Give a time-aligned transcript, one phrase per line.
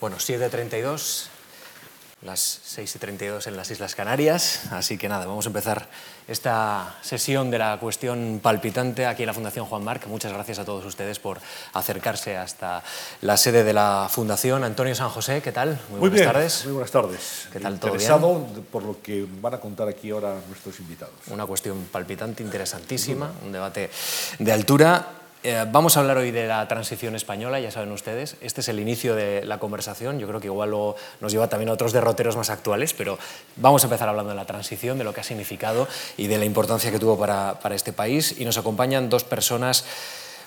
[0.00, 1.26] Bueno, 7.32,
[2.22, 5.88] las 6.32 en las Islas Canarias, así que nada, vamos a empezar
[6.26, 10.06] esta sesión de la cuestión palpitante aquí en la Fundación Juan Marc.
[10.06, 11.38] Muchas gracias a todos ustedes por
[11.74, 12.82] acercarse hasta
[13.20, 14.64] la sede de la Fundación.
[14.64, 15.78] Antonio San José, ¿qué tal?
[15.90, 16.64] Muy, buenas tardes.
[16.64, 17.48] Muy buenas tardes.
[17.52, 17.78] ¿Qué tal?
[17.78, 21.12] ¿Todo Interesado por lo que van a contar aquí ahora nuestros invitados.
[21.26, 23.90] Una cuestión palpitante, interesantísima, un debate
[24.38, 25.19] de altura.
[25.42, 28.36] Eh, vamos a hablar hoy de la transición española, ya saben ustedes.
[28.42, 30.18] Este es el inicio de la conversación.
[30.18, 33.18] Yo creo que igual lo, nos lleva también a otros derroteros más actuales, pero
[33.56, 36.44] vamos a empezar hablando de la transición, de lo que ha significado y de la
[36.44, 38.38] importancia que tuvo para, para este país.
[38.38, 39.86] Y nos acompañan dos personas.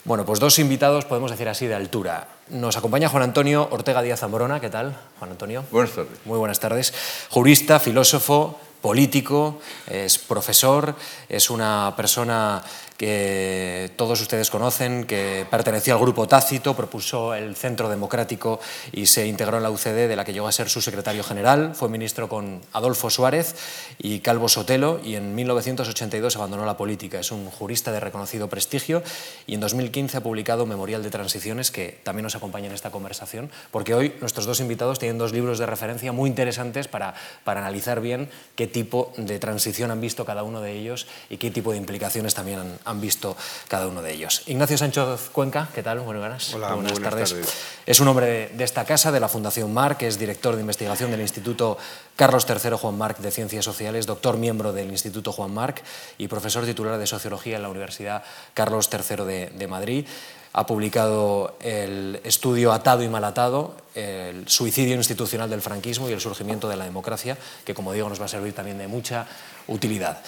[0.05, 2.27] Bueno, pues dos invitados, podemos decir así, de altura.
[2.49, 4.59] Nos acompaña Juan Antonio Ortega Díaz Zamorona.
[4.59, 5.63] ¿Qué tal, Juan Antonio?
[5.71, 6.19] Buenas tardes.
[6.25, 6.93] Muy buenas tardes.
[7.29, 10.93] Jurista, filósofo, político, es profesor,
[11.29, 12.61] es una persona
[12.97, 18.59] que todos ustedes conocen, que perteneció al grupo Tácito, propuso el Centro Democrático
[18.91, 21.75] y se integró en la UCD, de la que llegó a ser su secretario general.
[21.75, 23.55] Fue ministro con Adolfo Suárez
[23.97, 27.19] y Calvo Sotelo y en 1982 abandonó la política.
[27.19, 29.03] Es un jurista de reconocido prestigio
[29.47, 33.49] y en 2015 ha publicado Memorial de Transiciones, que también nos acompaña en esta conversación,
[33.71, 37.13] porque hoy nuestros dos invitados tienen dos libros de referencia muy interesantes para,
[37.43, 41.51] para analizar bien qué tipo de transición han visto cada uno de ellos y qué
[41.51, 43.35] tipo de implicaciones también han, han visto
[43.67, 44.43] cada uno de ellos.
[44.47, 45.99] Ignacio Sánchez Cuenca, ¿qué tal?
[45.99, 47.29] Buenas, Hola, buenas, buenas tardes.
[47.29, 47.53] tardes.
[47.85, 51.21] Es un hombre de esta casa, de la Fundación Marc, es director de investigación del
[51.21, 51.77] Instituto
[52.15, 55.83] Carlos III Juan Marc de Ciencias Sociales, doctor miembro del Instituto Juan Marc
[56.17, 58.23] y profesor titular de Sociología en la Universidad
[58.53, 60.05] Carlos III de, de Madrid
[60.53, 66.69] ha publicado el estudio Atado y Malatado, el suicidio institucional del franquismo y el surgimiento
[66.69, 69.25] de la democracia, que como digo nos va a servir también de mucha
[69.67, 70.21] utilidad.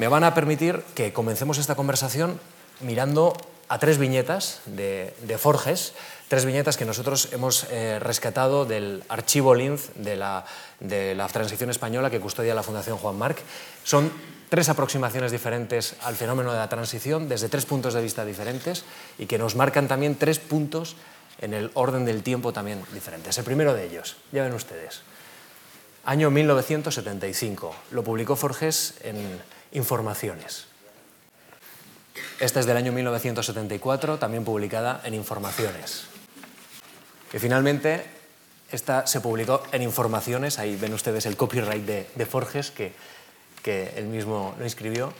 [0.00, 2.40] Me van a permitir que comencemos esta conversación
[2.80, 3.36] mirando
[3.68, 5.92] a tres viñetas de, Forges,
[6.26, 10.46] tres viñetas que nosotros hemos eh, rescatado del archivo Linz de la,
[10.80, 13.42] de la transición española que custodia la Fundación Juan Marc.
[13.84, 14.10] Son
[14.48, 18.86] tres aproximaciones diferentes al fenómeno de la transición desde tres puntos de vista diferentes
[19.18, 20.96] y que nos marcan también tres puntos
[21.42, 23.36] en el orden del tiempo también diferentes.
[23.36, 25.02] El primero de ellos, ya ven ustedes,
[26.06, 30.66] año 1975, lo publicó Forges en Informaciones.
[32.40, 36.04] Esta es del año 1974, también publicada en Informaciones.
[37.32, 38.04] Y finalmente,
[38.72, 42.92] esta se publicó en Informaciones, ahí ven ustedes el copyright de, Forges, que
[43.62, 45.12] que él mismo lo inscribió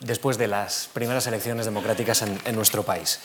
[0.00, 3.20] después de las primeras elecciones democráticas en nuestro país.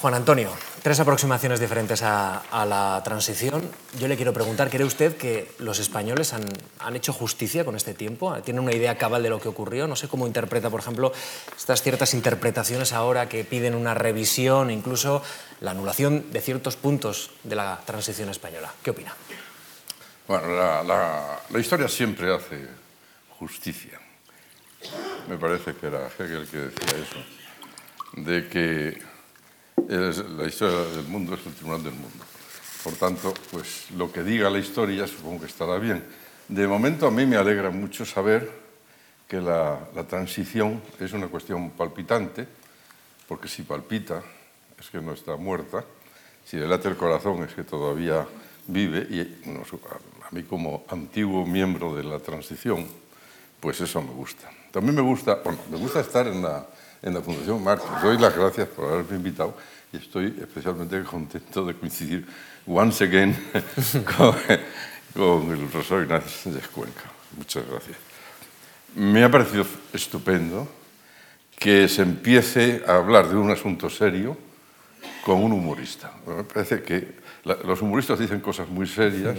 [0.00, 0.48] Juan Antonio,
[0.82, 3.70] tres aproximaciones diferentes a, la transición.
[3.98, 6.46] Yo le quiero preguntar, ¿cree usted que los españoles han,
[6.78, 8.34] han, hecho justicia con este tiempo?
[8.40, 9.86] ¿Tiene una idea cabal de lo que ocurrió?
[9.86, 11.12] No sé cómo interpreta, por ejemplo,
[11.54, 15.22] estas ciertas interpretaciones ahora que piden una revisión, incluso
[15.60, 18.72] la anulación de ciertos puntos de la transición española.
[18.82, 19.14] ¿Qué opina?
[20.26, 20.48] Bueno,
[20.82, 22.66] la, historia siempre hace
[23.38, 24.00] justicia.
[25.28, 27.22] Me parece que era Hegel que decía eso,
[28.16, 29.09] de que
[29.88, 32.24] la historia del mundo es el tribunal del mundo.
[32.82, 36.02] Por tanto, pues lo que diga la historia supongo que estará bien.
[36.48, 38.50] De momento a mí me alegra mucho saber
[39.28, 39.78] que la,
[40.08, 42.48] transición es una cuestión palpitante,
[43.28, 44.22] porque si palpita
[44.78, 45.84] es que no está muerta,
[46.44, 48.26] si le late el corazón es que todavía
[48.66, 52.88] vive y a mí como antiguo miembro de la transición,
[53.60, 54.50] pues eso me gusta.
[54.72, 56.66] También me gusta, bueno, me gusta estar en la,
[57.02, 57.82] en la Fundación Marx.
[58.02, 59.56] Doy las gracias por haberme invitado
[59.92, 62.26] y estoy especialmente contento de coincidir
[62.66, 63.36] once again
[64.16, 64.34] con,
[65.14, 67.10] con, el profesor Ignacio Sánchez Cuenca.
[67.36, 67.96] Muchas gracias.
[68.94, 70.68] Me ha parecido estupendo
[71.56, 74.36] que se empiece a hablar de un asunto serio
[75.24, 76.12] con un humorista.
[76.26, 77.20] Me parece que
[77.64, 79.38] los humoristas dicen cosas muy serias.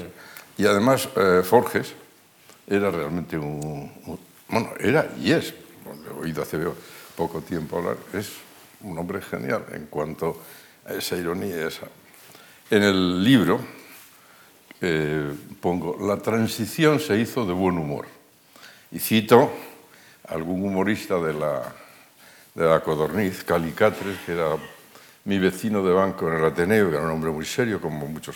[0.57, 1.93] Y además, eh, Forges
[2.67, 5.53] era realmente un, un, Bueno, era y es,
[5.85, 6.57] lo he oído hace
[7.15, 8.31] poco tiempo hablar, es
[8.81, 10.41] un hombre genial en cuanto
[10.85, 11.67] a esa ironía.
[11.67, 11.87] Esa.
[12.69, 13.59] En el libro
[14.83, 18.07] eh, pongo, la transición se hizo de buen humor.
[18.91, 19.51] Y cito
[20.27, 21.73] a algún humorista de la,
[22.55, 24.57] de la Codorniz, Calicatres, que era
[25.25, 28.35] mi vecino de banco en el Ateneo, que era un hombre muy serio, como muchos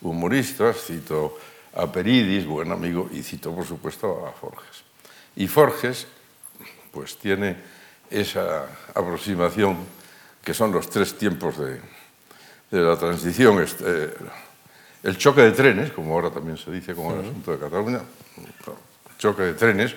[0.00, 1.36] humoristas, cito
[1.74, 4.84] a Peridis, buen amigo, y cito por supuesto a Forges.
[5.34, 6.06] Y Forges
[6.92, 7.56] pues tiene
[8.12, 9.78] esa aproximación
[10.44, 11.80] que son los tres tiempos de,
[12.70, 14.12] de la transición, este,
[15.02, 18.00] el choque de trenes, como ahora también se dice con el asunto de Cataluña,
[19.18, 19.94] choque de trenes,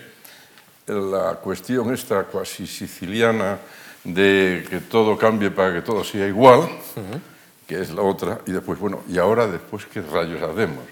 [0.88, 3.60] la cuestión esta cuasi siciliana
[4.04, 7.36] de que todo cambie para que todo sea igual, uh -huh
[7.68, 10.84] que es la otra, y después, bueno, ¿y ahora después qué rayos hacemos?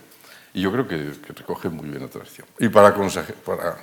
[0.54, 2.48] Y yo creo que, recoge muy bien la transición.
[2.60, 2.94] Y para,
[3.46, 3.78] para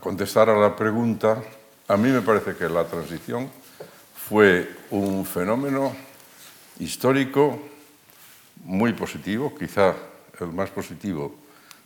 [0.00, 1.42] contestar a la pregunta,
[1.88, 3.50] a mí me parece que la transición
[4.28, 5.94] fue un fenómeno
[6.78, 7.60] histórico
[8.64, 9.94] muy positivo, quizá
[10.40, 11.34] el más positivo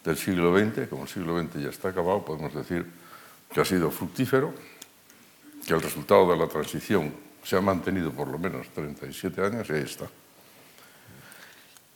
[0.05, 2.87] del siglo XX, como el siglo XX ya está acabado, podemos decir
[3.53, 4.55] que ha sido fructífero,
[5.67, 7.13] que el resultado de la transición
[7.43, 10.07] se ha mantenido por lo menos 37 años y está.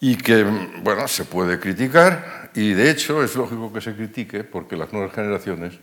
[0.00, 0.42] Y que,
[0.82, 5.14] bueno, se puede criticar y de hecho es lógico que se critique porque las nuevas
[5.14, 5.74] generaciones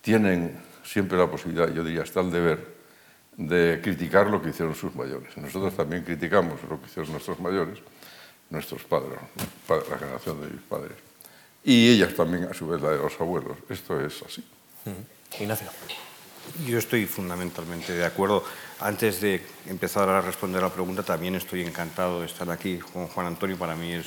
[0.00, 2.80] tienen siempre la posibilidad, yo diría hasta el deber,
[3.36, 5.36] de criticar lo que hicieron sus mayores.
[5.36, 7.78] Nosotros también criticamos lo que hicieron nuestros mayores,
[8.50, 9.18] nuestros padres,
[9.68, 10.92] la generación de mis padres.
[11.64, 13.56] Y ellas también, a su vez, la de los abuelos.
[13.68, 14.44] Esto es así.
[15.38, 15.68] Ignacio.
[16.66, 18.42] Yo estoy fundamentalmente de acuerdo.
[18.80, 23.06] Antes de empezar a responder a la pregunta, también estoy encantado de estar aquí con
[23.08, 23.56] Juan Antonio.
[23.56, 24.06] Para mí es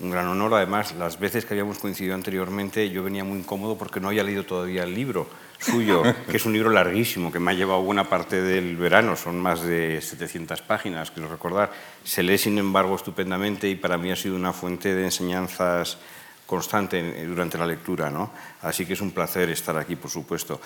[0.00, 0.54] un gran honor.
[0.54, 4.44] Además, las veces que habíamos coincidido anteriormente, yo venía muy incómodo porque no había leído
[4.44, 5.28] todavía el libro
[5.60, 9.16] suyo, que es un libro larguísimo, que me ha llevado buena parte del verano.
[9.16, 11.70] Son más de 700 páginas, quiero recordar.
[12.04, 15.98] Se lee, sin embargo, estupendamente y para mí ha sido una fuente de enseñanzas
[16.46, 18.10] constante durante la lectura.
[18.10, 18.32] ¿no?
[18.62, 20.60] Así que es un placer estar aquí, por supuesto.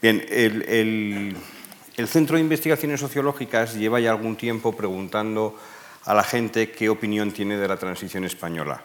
[0.00, 1.36] Bien, el,
[1.96, 5.58] el Centro de Investigaciones Sociológicas lleva ya algún tiempo preguntando
[6.04, 8.82] a la gente qué opinión tiene de la transición española.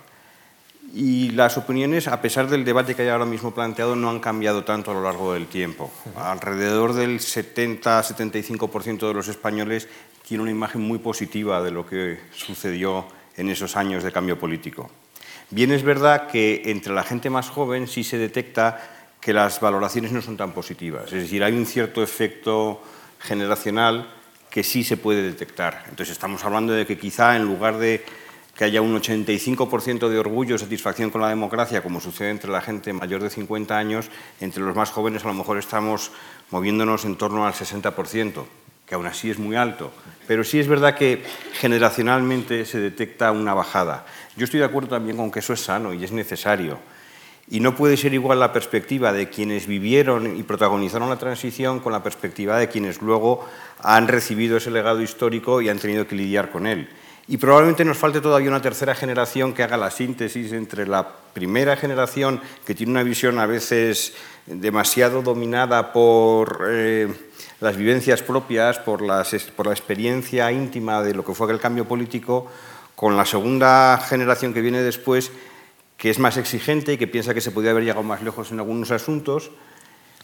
[0.91, 4.63] Y las opiniones, a pesar del debate que hay ahora mismo planteado, no han cambiado
[4.63, 5.91] tanto a lo largo del tiempo.
[6.15, 9.88] Alrededor del 70-75% de los españoles
[10.27, 13.07] tiene una imagen muy positiva de lo que sucedió
[13.38, 14.89] en esos años de cambio político.
[15.50, 18.79] Bien es verdad que entre la gente más joven sí se detecta
[19.19, 21.06] que las valoraciones no son tan positivas.
[21.06, 22.81] Es decir, hay un cierto efecto
[23.19, 24.09] generacional
[24.50, 25.86] que sí se puede detectar.
[25.89, 28.06] Entonces estamos hablando de que quizá en lugar de
[28.55, 32.61] que haya un 85% de orgullo y satisfacción con la democracia, como sucede entre la
[32.61, 34.09] gente mayor de 50 años,
[34.39, 36.11] entre los más jóvenes a lo mejor estamos
[36.51, 38.45] moviéndonos en torno al 60%,
[38.85, 39.91] que aún así es muy alto.
[40.27, 41.23] Pero sí es verdad que
[41.53, 44.05] generacionalmente se detecta una bajada.
[44.38, 46.77] Yo estoy de acuerdo también con que eso es sano y es necesario.
[47.50, 51.91] Y no puede ser igual la perspectiva de quienes vivieron y protagonizaron la transición con
[51.91, 53.45] la perspectiva de quienes luego
[53.81, 56.88] han recibido ese legado histórico y han tenido que lidiar con él.
[57.28, 61.78] Y probablemente nos falte todavía una tercera generación que haga la síntesis entre la primera
[61.78, 64.14] generación, que tiene una visión a veces
[64.46, 67.08] demasiado dominada por eh,
[67.62, 69.02] las vivencias propias, por,
[69.56, 72.52] por la experiencia íntima de lo que fue aquel cambio político,
[72.94, 75.31] con la segunda generación que viene después,
[75.96, 78.60] que es más exigente y que piensa que se podría haber llegado más lejos en
[78.60, 79.50] algunos asuntos,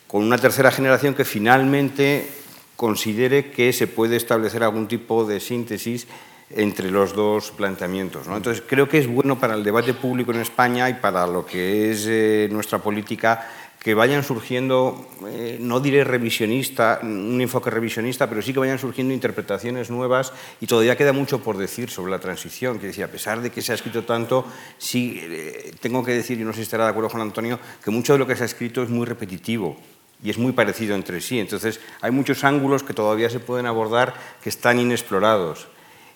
[0.08, 2.30] con una tercera generación que finalmente
[2.76, 6.08] considere que se puede establecer algún tipo de síntesis
[6.52, 8.28] entre los dos planteamientos.
[8.28, 11.92] Entonces, creo que es bueno para el debate público en España y para lo que
[11.92, 13.48] es eh, nuestra política
[13.80, 19.14] que vayan surgiendo, eh, no diré revisionista, un enfoque revisionista, pero sí que vayan surgiendo
[19.14, 22.78] interpretaciones nuevas y todavía queda mucho por decir sobre la transición.
[22.78, 24.46] Que decía, a pesar de que se ha escrito tanto,
[24.78, 27.92] sí eh, tengo que decir, y no sé si estará de acuerdo con Antonio, que
[27.92, 29.78] mucho de lo que se ha escrito es muy repetitivo
[30.22, 31.40] y es muy parecido entre sí.
[31.40, 34.14] Entonces, hay muchos ángulos que todavía se pueden abordar
[34.44, 35.70] que están inexplorados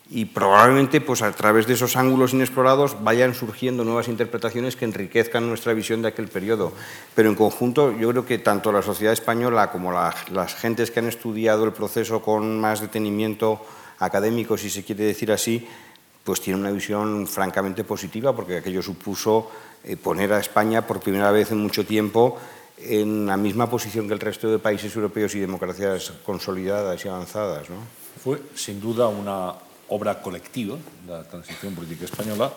[0.10, 5.48] y probablemente pues, a través de esos ángulos inexplorados vayan surgiendo nuevas interpretaciones que enriquezcan
[5.48, 6.74] nuestra visión de aquel periodo.
[7.16, 11.08] Pero en conjunto yo creo que tanto la sociedad española como las gentes que han
[11.08, 13.66] estudiado el proceso con más detenimiento
[14.00, 15.68] académico, si se quiere decir así,
[16.24, 19.50] pues tienen una visión francamente positiva porque aquello supuso
[19.84, 22.38] eh, poner a España por primera vez en mucho tiempo
[22.78, 27.70] en la misma posición que el resto de países europeos y democracias consolidadas y avanzadas.
[27.70, 27.78] ¿no?
[28.22, 29.54] Fue sin duda una
[29.94, 32.52] obra colectiva, la transición política española.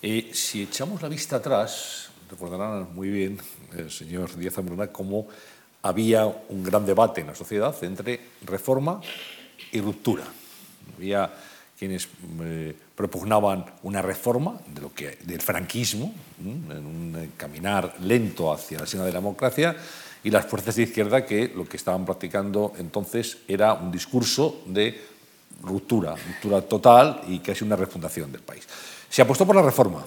[0.00, 3.38] y si echamos la vista atrás, recordarán muy bien
[3.76, 5.28] el señor Díaz Zambrana cómo
[5.82, 9.00] había un gran debate en la sociedad entre reforma
[9.72, 10.24] y ruptura.
[10.96, 11.30] Había
[11.78, 12.08] quienes
[12.40, 18.86] eh, propugnaban una reforma de lo que, del franquismo, en un caminar lento hacia la
[18.86, 19.76] senda de la democracia,
[20.22, 25.13] y las fuerzas de izquierda que lo que estaban practicando entonces era un discurso de
[25.62, 28.64] ruptura, ruptura total y casi una refundación del país.
[29.08, 30.04] Se apostó por la reforma,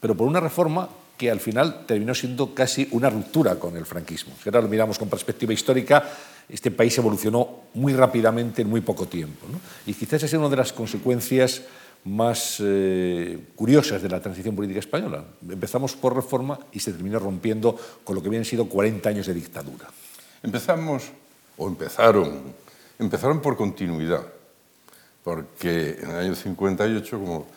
[0.00, 4.34] pero por una reforma que al final terminó siendo casi una ruptura con el franquismo.
[4.42, 6.04] Si ahora lo miramos con perspectiva histórica,
[6.48, 9.46] este país evolucionó muy rápidamente en muy poco tiempo.
[9.86, 11.62] Y quizás esa es una de las consecuencias
[12.04, 15.24] más eh, curiosas de la transición política española.
[15.48, 19.34] Empezamos por reforma y se terminó rompiendo con lo que habían sido 40 años de
[19.34, 19.88] dictadura.
[20.42, 21.04] Empezamos,
[21.56, 22.42] o empezaron,
[22.98, 24.35] empezaron por continuidad
[25.26, 27.48] porque en el año 58, como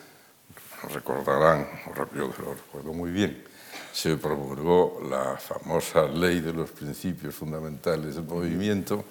[0.92, 1.68] recordarán,
[2.16, 3.44] yo lo recuerdo muy bien,
[3.94, 9.06] se promulgó la famosa ley de los principios fundamentales del movimiento,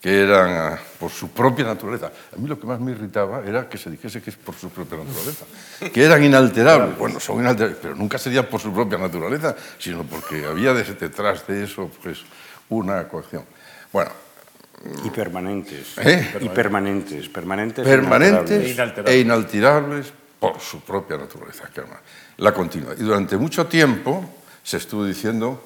[0.00, 2.10] que eran ah, por su propia naturaleza.
[2.34, 4.70] A mí lo que más me irritaba era que se dijese que es por su
[4.70, 5.44] propia naturaleza,
[5.92, 6.96] que eran inalterables.
[6.96, 11.62] Bueno, son inalterables, pero nunca serían por su propia naturaleza, sino porque había detrás de
[11.62, 12.20] eso pues,
[12.70, 13.44] una coacción.
[13.92, 14.12] Bueno,
[15.04, 15.98] y permanentes.
[15.98, 16.38] ¿Eh?
[16.40, 17.28] Y permanentes.
[17.28, 20.12] Permanentes, permanentes e, inalterables.
[20.38, 21.82] por su propia naturaleza, que
[22.38, 22.94] la continua.
[22.94, 24.24] Y durante mucho tiempo
[24.62, 25.62] se estuvo diciendo,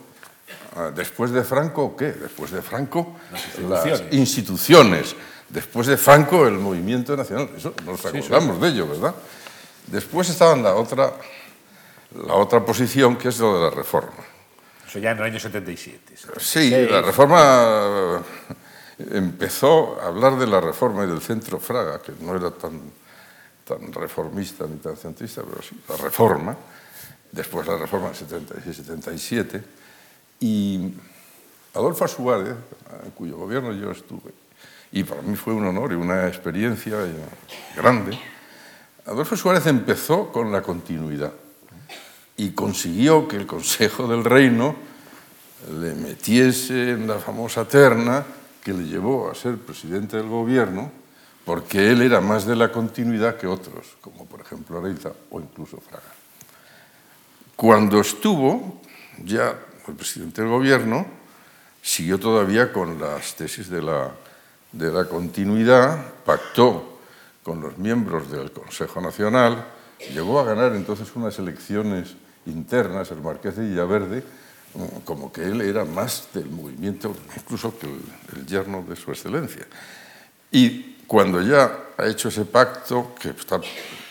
[0.76, 2.12] ah, después de Franco, ¿qué?
[2.12, 3.16] Después de Franco,
[3.68, 5.14] las instituciones.
[5.48, 7.50] Después de Franco, el movimiento nacional.
[7.54, 9.14] Eso nos acordamos de ello, ¿verdad?
[9.86, 11.12] Después estaba la otra,
[12.26, 14.24] la otra posición, que es lo de la reforma.
[14.88, 16.14] Eso ya en el año 77.
[16.38, 18.22] Sí, la reforma
[19.10, 22.80] empezó a hablar de la reforma y del centro Fraga, que no era tan,
[23.64, 26.56] tan reformista ni tan centrista, pero sí, la reforma,
[27.30, 29.62] después la reforma del 76-77,
[30.40, 30.94] y
[31.74, 32.54] Adolfo Suárez,
[33.04, 34.32] en cuyo gobierno yo estuve,
[34.92, 36.98] y para mí fue un honor y una experiencia
[37.76, 38.18] grande,
[39.06, 41.32] Adolfo Suárez empezó con la continuidad
[42.36, 44.76] y consiguió que el Consejo del Reino
[45.80, 48.24] le metiese en la famosa terna
[48.62, 50.90] que le llevó a ser presidente del gobierno
[51.44, 55.78] porque él era más de la continuidad que otros, como por ejemplo Areita o incluso
[55.80, 56.04] Fraga.
[57.56, 58.80] Cuando estuvo
[59.24, 59.54] ya
[59.88, 61.06] el presidente del gobierno,
[61.82, 64.12] siguió todavía con las tesis de la,
[64.70, 67.00] de la continuidad, pactó
[67.42, 69.66] con los miembros del Consejo Nacional,
[70.14, 72.14] llegó a ganar entonces unas elecciones
[72.46, 74.22] internas, el Marqués de Villaverde,
[75.04, 79.66] como que él era más del movimiento, incluso que el, yerno de su excelencia.
[80.50, 83.60] Y cuando ya ha hecho ese pacto, que está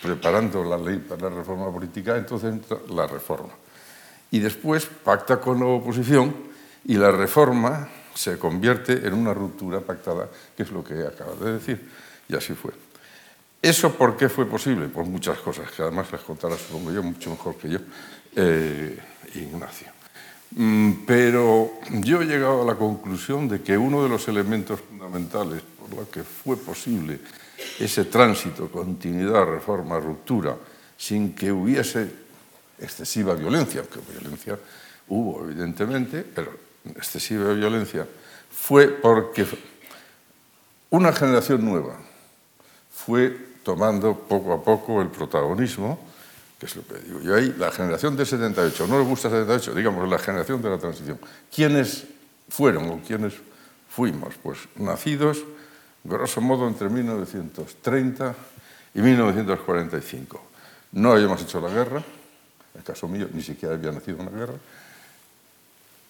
[0.02, 3.52] preparando la ley para la reforma política, entonces entra la reforma.
[4.30, 6.34] Y después pacta con la oposición
[6.84, 11.54] y la reforma se convierte en una ruptura pactada, que es lo que acaba de
[11.54, 11.88] decir.
[12.28, 12.72] Y así fue.
[13.60, 14.88] ¿Eso por qué fue posible?
[14.88, 17.78] Por muchas cosas, que además les contará, supongo yo, mucho mejor que yo,
[18.34, 18.98] eh,
[19.34, 20.01] Ignacio.
[20.54, 25.62] Mm, pero yo he llegado a la conclusión de que uno de los elementos fundamentales
[25.78, 27.20] por los que fue posible
[27.78, 30.56] ese tránsito, continuidad, reforma, ruptura,
[30.96, 32.10] sin que hubiese
[32.78, 34.58] excesiva violencia, aunque violencia
[35.08, 36.52] hubo evidentemente, pero
[36.96, 38.06] excesiva violencia,
[38.50, 39.46] fue porque
[40.90, 41.96] una generación nueva
[42.92, 46.11] fue tomando poco a poco el protagonismo
[46.66, 50.70] que ahí la generación del 78, no le gusta el 78, digamos la generación de
[50.70, 51.18] la transición.
[51.54, 52.04] ¿Quiénes
[52.48, 53.34] fueron o quiénes
[53.88, 54.34] fuimos?
[54.42, 55.42] Pues nacidos,
[56.04, 58.34] grosso modo, entre 1930
[58.94, 60.42] y 1945.
[60.92, 64.38] No habíamos hecho la guerra, en el caso mío ni siquiera había nacido en la
[64.38, 64.54] guerra,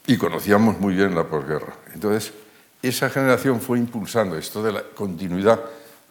[0.06, 1.74] y conocíamos muy bien la posguerra.
[1.94, 2.32] Entonces,
[2.82, 5.60] esa generación fue impulsando esto de la continuidad.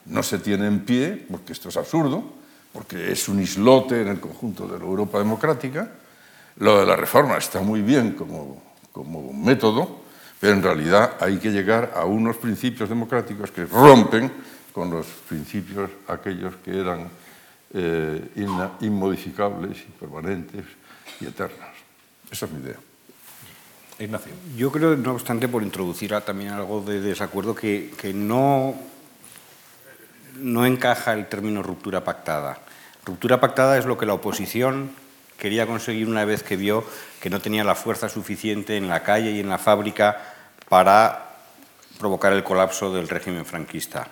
[0.06, 2.41] No se tiene en pie, porque esto es absurdo,
[2.74, 5.90] porque es un islote en el conjunto de la Europa democrática.
[6.58, 8.62] Lo de la reforma está muy bien como,
[8.92, 10.02] como método,
[10.40, 14.32] pero en realidad hay que llegar a unos principios democráticos que rompen
[14.74, 17.10] con los principios aquellos que eran
[17.74, 18.30] eh,
[18.82, 20.66] inmodificables y permanentes
[21.20, 21.70] y eternos.
[22.32, 22.78] Esa es mi idea.
[24.00, 24.32] Ignacio.
[24.58, 28.74] Yo creo, no obstante, por introducir también algo de desacuerdo, que, que no
[30.36, 32.60] no encaja el término ruptura pactada.
[33.06, 34.92] Ruptura pactada es lo que la oposición
[35.38, 36.84] quería conseguir una vez que vio
[37.20, 40.22] que no tenía la fuerza suficiente en la calle y en la fábrica
[40.70, 41.30] para
[42.00, 44.08] provocar el colapso del régimen franquista.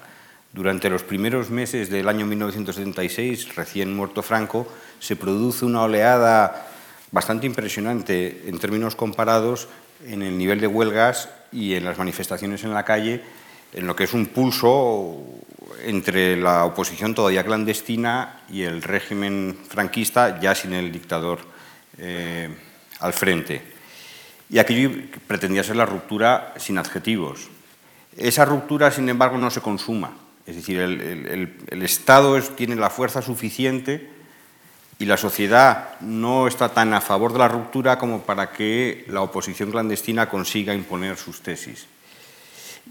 [0.51, 4.67] Durante los primeros meses del año 1976, recién muerto Franco,
[4.99, 6.67] se produce una oleada
[7.11, 9.67] bastante impresionante en términos comparados
[10.07, 13.21] en el nivel de huelgas y en las manifestaciones en la calle,
[13.73, 15.23] en lo que es un pulso
[15.83, 21.39] entre la oposición todavía clandestina y el régimen franquista ya sin el dictador
[21.97, 22.49] eh,
[22.99, 23.61] al frente.
[24.49, 24.91] Y aquello
[25.27, 27.49] pretendía ser la ruptura sin adjetivos.
[28.17, 30.13] Esa ruptura, sin embargo, no se consuma.
[30.45, 34.09] Es decir, el, Estado tiene la fuerza suficiente
[34.97, 39.21] y la sociedad no está tan a favor de la ruptura como para que la
[39.21, 41.85] oposición clandestina consiga imponer sus tesis.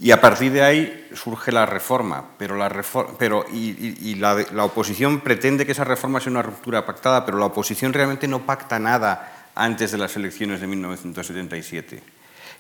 [0.01, 2.71] Y a partir de ahí surge la reforma, pero, la
[3.19, 7.93] pero y, la, oposición pretende que esa reforma sea una ruptura pactada, pero la oposición
[7.93, 12.01] realmente no pacta nada antes de las elecciones de 1977.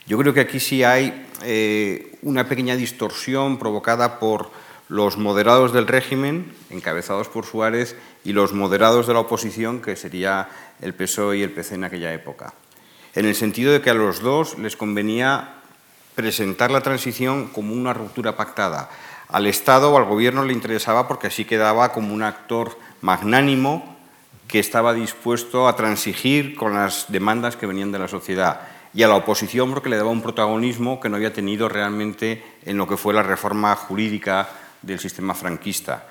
[0.06, 4.50] Yo creo que aquí sí hay eh, una pequeña distorsión provocada por
[4.88, 10.48] los moderados del régimen, encabezados por Suárez, y los moderados de la oposición, que sería
[10.80, 12.54] el PSOE y el PC en aquella época.
[13.14, 15.57] En el sentido de que a los dos les convenía
[16.18, 18.90] presentar la transición como una ruptura pactada.
[19.28, 23.96] Al Estado o al Gobierno le interesaba porque así quedaba como un actor magnánimo
[24.48, 29.06] que estaba dispuesto a transigir con las demandas que venían de la sociedad y a
[29.06, 32.96] la oposición porque le daba un protagonismo que no había tenido realmente en lo que
[32.96, 34.48] fue la reforma jurídica
[34.82, 36.08] del sistema franquista.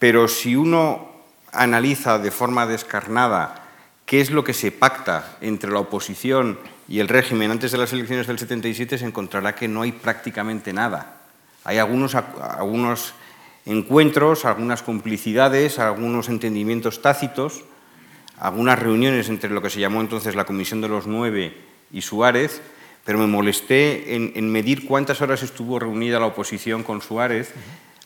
[0.00, 1.06] Pero si uno
[1.52, 3.62] analiza de forma descarnada
[4.06, 7.92] qué es lo que se pacta entre la oposición y el régimen antes de las
[7.92, 11.16] elecciones del 77, se encontrará que no hay prácticamente nada.
[11.64, 12.14] Hay algunos,
[13.64, 17.64] encuentros, algunas complicidades, algunos entendimientos tácitos,
[18.38, 21.56] algunas reuniones entre lo que se llamó entonces la Comisión de los Nueve
[21.90, 22.62] y Suárez,
[23.04, 27.52] pero me molesté en, medir cuántas horas estuvo reunida la oposición con Suárez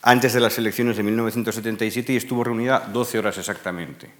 [0.03, 4.11] antes de las elecciones de 1977 y estuvo reunida 12 horas exactamente.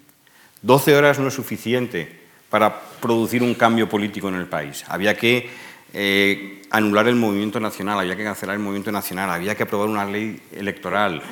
[0.61, 4.85] 12 horas no es suficiente para producir un cambio político en el país.
[4.89, 5.49] Había que
[5.95, 10.05] eh, anular el movimiento nacional, había que cancelar el movimiento nacional, había que aprobar una
[10.05, 11.23] ley electoral,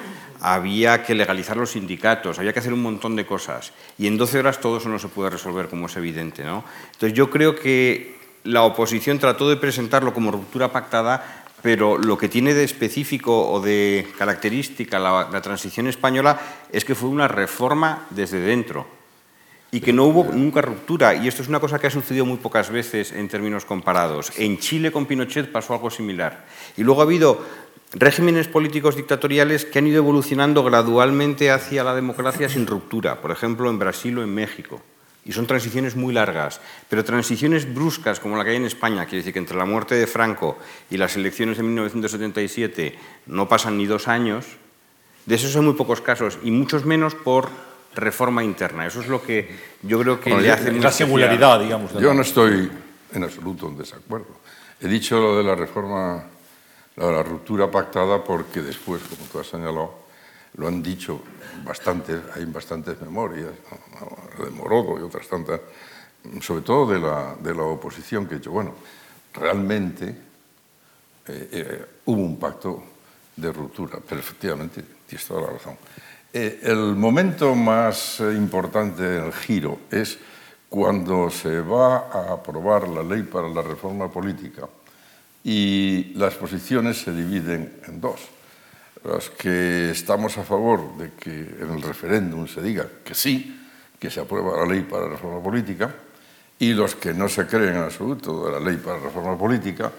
[0.41, 3.73] había que legalizar los sindicatos, había que hacer un montón de cosas.
[3.99, 6.45] Y en 12 horas todo eso no se puede resolver, como es evidente.
[6.45, 6.65] ¿no?
[6.93, 12.29] Entonces yo creo que la oposición trató de presentarlo como ruptura pactada, pero lo que
[12.29, 16.39] tiene de específico o de característica la, la transición española
[16.71, 18.98] es que fue una reforma desde dentro
[19.71, 21.15] y que no hubo nunca ruptura.
[21.15, 24.33] Y esto es una cosa que ha sucedido muy pocas veces en términos comparados.
[24.37, 26.47] En Chile con Pinochet pasó algo similar.
[26.77, 27.45] Y luego ha habido
[27.93, 33.71] regímenes políticos dictatoriales que han ido evolucionando gradualmente hacia la democracia sin ruptura, por ejemplo
[33.71, 34.81] en Brasil o en México.
[35.25, 39.19] Y son transiciones muy largas, pero transiciones bruscas como la que hay en España, quiere
[39.19, 40.57] decir que entre la muerte de Franco
[40.91, 44.47] y las elecciones de 1977 no pasan ni dos años,
[45.27, 47.51] de esos hay muy pocos casos, y muchos menos por
[47.95, 48.87] reforma interna.
[48.87, 49.49] Eso es lo que
[49.83, 50.73] yo creo que le hace...
[50.73, 51.93] La singularidad, digamos.
[51.95, 52.71] Yo no estoy
[53.13, 54.39] en absoluto en desacuerdo.
[54.81, 56.25] He dicho lo de la reforma,
[56.97, 60.07] lo de la ruptura pactada, porque después, como tú has señalado,
[60.57, 61.23] lo han dicho
[61.65, 63.51] bastante, hay bastantes memorias,
[64.39, 65.61] de Morodo y otras tantas,
[66.41, 68.75] sobre todo de la, de la oposición, que he dicho, bueno,
[69.35, 70.09] realmente
[71.27, 72.83] eh, eh, hubo un pacto
[73.37, 75.77] de ruptura, pero efectivamente tienes toda la razón.
[76.33, 80.19] Eh, el momento más eh, importante del giro es
[80.69, 84.69] cuando se va a aprobar la ley para la reforma política
[85.43, 88.21] y las posiciones se dividen en dos.
[89.05, 93.59] Los que estamos a favor de que en el referéndum se diga que sí,
[93.99, 95.95] que se aprueba la ley para la reforma política,
[96.59, 99.91] y los que no se creen en absoluto de la ley para la reforma política,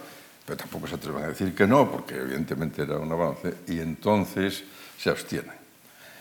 [0.46, 4.62] pero tampoco se atreven a decir que no, porque evidentemente era un avance, y entonces
[4.96, 5.59] se abstienen.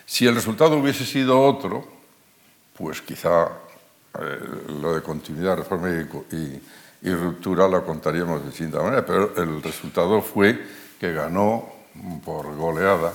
[0.09, 1.85] Si el resultado hubiese sido otro,
[2.75, 3.47] pues quizá
[4.19, 4.39] eh,
[4.81, 10.65] lo de continuidad, reforma y, ruptura la contaríamos de distinta manera, pero el resultado fue
[10.99, 11.63] que ganó
[12.25, 13.13] por goleada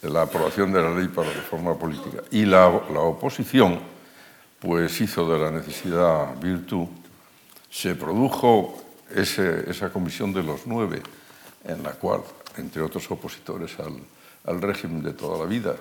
[0.00, 2.22] la aprobación de la ley para la reforma política.
[2.30, 3.80] Y la, oposición,
[4.58, 6.86] pues hizo de la necesidad virtud,
[7.68, 8.82] se produjo
[9.14, 11.02] esa comisión de los nueve,
[11.64, 12.22] en la cual,
[12.56, 13.98] entre otros opositores al,
[14.46, 15.76] al régimen de toda la vida,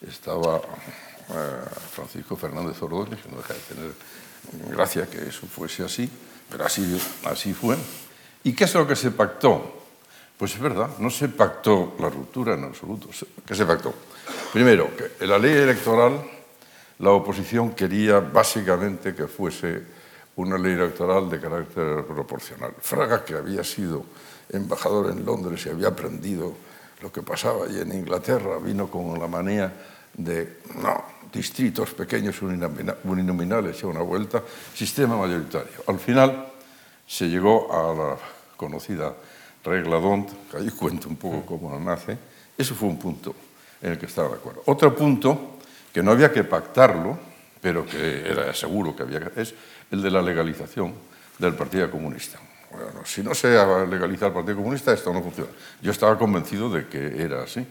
[0.00, 3.92] estaba eh, Francisco Fernández Ordóñez, que no deja de tener
[4.70, 6.08] gracia que eso fuese así,
[6.50, 7.76] pero así, así fue.
[8.44, 9.74] ¿Y qué es lo que se pactó?
[10.38, 13.08] Pues es verdad, no se pactó la ruptura en absoluto.
[13.44, 13.94] ¿Qué se pactó?
[14.52, 16.22] Primero, que en la ley electoral
[16.98, 19.82] la oposición quería básicamente que fuese
[20.36, 22.74] una ley electoral de carácter proporcional.
[22.80, 24.04] Fraga, que había sido
[24.50, 26.54] embajador en Londres y había aprendido
[27.00, 29.72] lo que pasaba allí en Inglaterra, vino con la manía
[30.14, 34.42] de, no, distritos pequeños uninominales y a una vuelta,
[34.74, 35.84] sistema mayoritario.
[35.86, 36.52] Al final
[37.06, 38.16] se llegó a la
[38.56, 39.14] conocida
[39.64, 42.16] regla DONT, que ahí cuento un poco cómo nace,
[42.56, 43.34] eso fue un punto
[43.82, 44.62] en el que estaba de acuerdo.
[44.66, 45.58] Otro punto,
[45.92, 47.18] que no había que pactarlo,
[47.60, 49.54] pero que era seguro que había que, es
[49.90, 50.94] el de la legalización
[51.38, 52.38] del Partido Comunista.
[52.70, 53.48] Bueno, si no se
[53.86, 55.50] legaliza el Partido Comunista, esto no funciona.
[55.80, 57.66] Yo estaba convencido de que era así,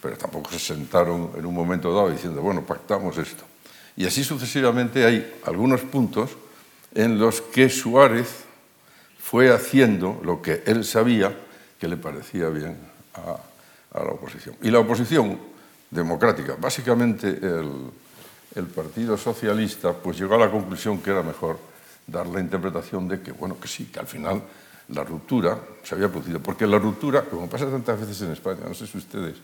[0.00, 3.44] pero tampoco se sentaron en un momento dado diciendo, bueno, pactamos esto.
[3.96, 6.30] Y así sucesivamente hay algunos puntos
[6.94, 8.44] en los que Suárez
[9.18, 11.36] fue haciendo lo que él sabía
[11.78, 12.78] que le parecía bien
[13.14, 14.56] a, la oposición.
[14.62, 15.38] Y la oposición
[15.90, 17.90] democrática, básicamente el,
[18.54, 21.58] el Partido Socialista, pues llegó a la conclusión que era mejor
[22.08, 24.42] dar la interpretación de que, bueno, que sí, que al final
[24.88, 26.40] la ruptura se había producido.
[26.40, 29.36] Porque la ruptura, como pasa tantas veces en España, no sé si ustedes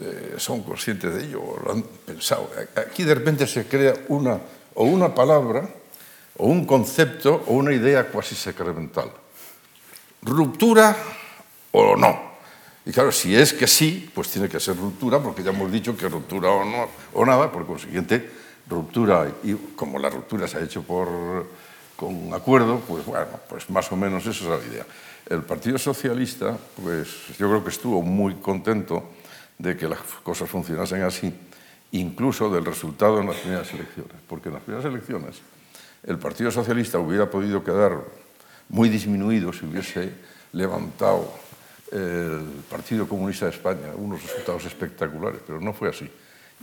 [0.00, 2.50] eh, son conscientes de ello o lo han pensado.
[2.76, 4.38] Aquí de repente se crea una,
[4.74, 5.68] o una palabra,
[6.36, 9.10] o un concepto, o una idea cuasi sacramental.
[10.22, 10.94] Ruptura
[11.72, 12.36] o no.
[12.84, 15.96] Y claro, si es que sí, pues tiene que ser ruptura, porque ya hemos dicho
[15.96, 18.30] que ruptura o, no, o nada, por consiguiente,
[18.68, 21.46] ruptura, y como la ruptura se ha hecho por,
[21.96, 24.86] con acuerdo, pues bueno, pues más o menos eso es la idea.
[25.28, 29.10] El Partido Socialista, pues yo creo que estuvo muy contento
[29.58, 31.32] de que las cosas funcionasen así,
[31.92, 35.40] incluso del resultado en las primeras elecciones, porque en las primeras elecciones
[36.04, 37.98] el Partido Socialista hubiera podido quedar
[38.68, 40.12] muy disminuido si hubiese
[40.52, 41.32] levantado
[41.90, 46.08] el Partido Comunista de España unos resultados espectaculares, pero no fue así.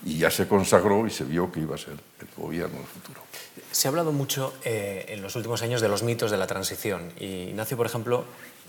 [0.06, 3.22] Y ya se consagró y se vio que iba a ser el gobierno del futuro.
[3.72, 7.12] Se ha hablado mucho eh, en los últimos años de los mitos de la transición.
[7.20, 8.26] Y Ignacio, por ejemplo,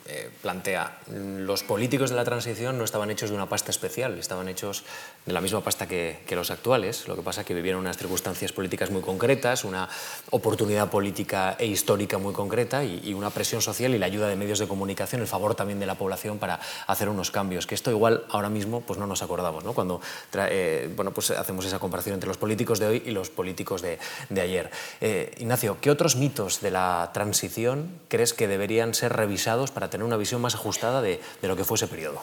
[0.06, 4.48] eh, plantea, los políticos de la transición no estaban hechos de una pasta especial, estaban
[4.48, 4.84] hechos
[5.24, 8.52] de la misma pasta que, los actuales, lo que pasa es que vivieron unas circunstancias
[8.52, 9.88] políticas muy concretas, una
[10.30, 14.58] oportunidad política e histórica muy concreta y, una presión social y la ayuda de medios
[14.58, 18.24] de comunicación, el favor también de la población para hacer unos cambios, que esto igual
[18.28, 19.72] ahora mismo pues no nos acordamos, ¿no?
[19.72, 20.02] cuando
[20.34, 23.98] eh, bueno, pues hacemos esa comparación entre los políticos de hoy y los políticos de,
[24.38, 24.70] ayer.
[25.00, 30.04] Eh, Ignacio, ¿qué otros mitos de la transición crees que deberían ser revisados para tener
[30.04, 32.20] una visión más ajustada de, lo que fue ese periodo.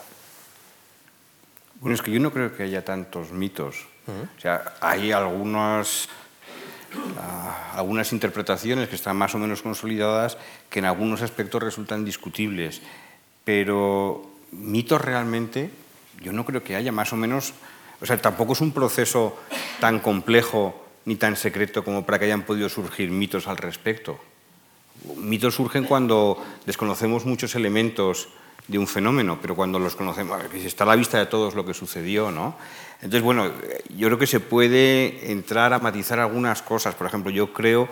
[1.80, 3.86] Bueno, es que yo no creo que haya tantos mitos.
[4.06, 6.06] O sea, hay algunas,
[7.18, 10.36] ah, algunas interpretaciones que están más o menos consolidadas
[10.68, 12.82] que en algunos aspectos resultan discutibles,
[13.42, 15.70] pero mitos realmente
[16.20, 17.54] yo no creo que haya más o menos,
[18.02, 19.38] o sea, tampoco es un proceso
[19.80, 24.20] tan complejo ni tan secreto como para que hayan podido surgir mitos al respecto
[25.16, 28.28] mitos surgen cuando desconocemos muchos elementos
[28.68, 31.74] de un fenómeno, pero cuando los conocemos, está a la vista de todos lo que
[31.74, 32.56] sucedió, ¿no?
[32.96, 33.50] Entonces, bueno,
[33.96, 36.94] yo creo que se puede entrar a matizar algunas cosas.
[36.94, 37.88] Por ejemplo, yo creo,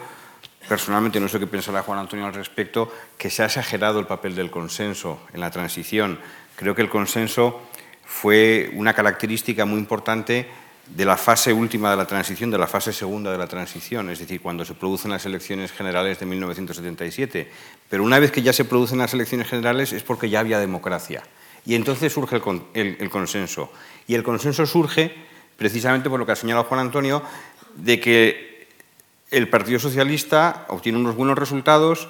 [0.68, 4.36] personalmente, no sé qué pensará Juan Antonio al respecto, que se ha exagerado el papel
[4.36, 6.18] del consenso en la transición.
[6.54, 7.60] Creo que el consenso
[8.04, 10.48] fue una característica muy importante
[10.86, 14.18] de la fase última de la transición, de la fase segunda de la transición, es
[14.18, 17.50] decir, cuando se producen las elecciones generales de 1977.
[17.88, 21.22] Pero una vez que ya se producen las elecciones generales es porque ya había democracia.
[21.64, 22.36] Y entonces surge
[22.74, 23.70] el, consenso.
[24.06, 25.14] Y el consenso surge
[25.56, 27.22] precisamente por lo que ha señalado Juan Antonio,
[27.76, 28.68] de que
[29.30, 32.08] el Partido Socialista obtiene unos buenos resultados,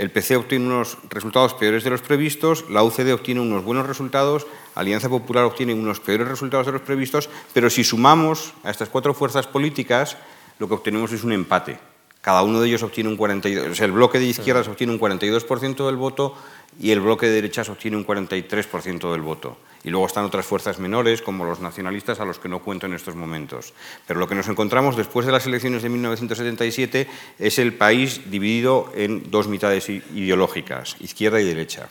[0.00, 4.46] el PC obtiene unos resultados peores de los previstos, la UCD obtiene unos buenos resultados,
[4.74, 9.12] Alianza Popular obtiene unos peores resultados de los previstos, pero si sumamos a estas cuatro
[9.12, 10.16] fuerzas políticas,
[10.58, 11.78] lo que obtenemos es un empate.
[12.22, 15.00] Cada uno de ellos obtiene un 42%, o sea, el bloque de izquierdas obtiene un
[15.00, 16.34] 42% del voto
[16.78, 19.56] y el bloque de derechas obtiene un 43% del voto.
[19.82, 22.92] Y luego están otras fuerzas menores, como los nacionalistas, a los que no cuento en
[22.92, 23.72] estos momentos.
[24.06, 28.92] Pero lo que nos encontramos después de las elecciones de 1977 es el país dividido
[28.94, 31.88] en dos mitades ideológicas, izquierda y derecha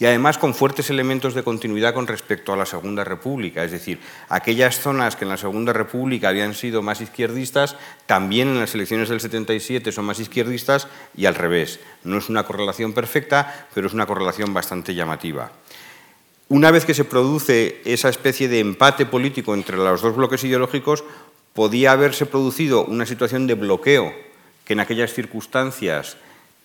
[0.00, 3.64] y además con fuertes elementos de continuidad con respecto a la Segunda República.
[3.64, 8.60] Es decir, aquellas zonas que en la Segunda República habían sido más izquierdistas, también en
[8.60, 11.80] las elecciones del 77 son más izquierdistas y al revés.
[12.04, 15.50] No es una correlación perfecta, pero es una correlación bastante llamativa.
[16.48, 21.04] Una vez que se produce esa especie de empate político entre los dos bloques ideológicos,
[21.52, 24.14] podía haberse producido una situación de bloqueo
[24.64, 26.16] que en aquellas circunstancias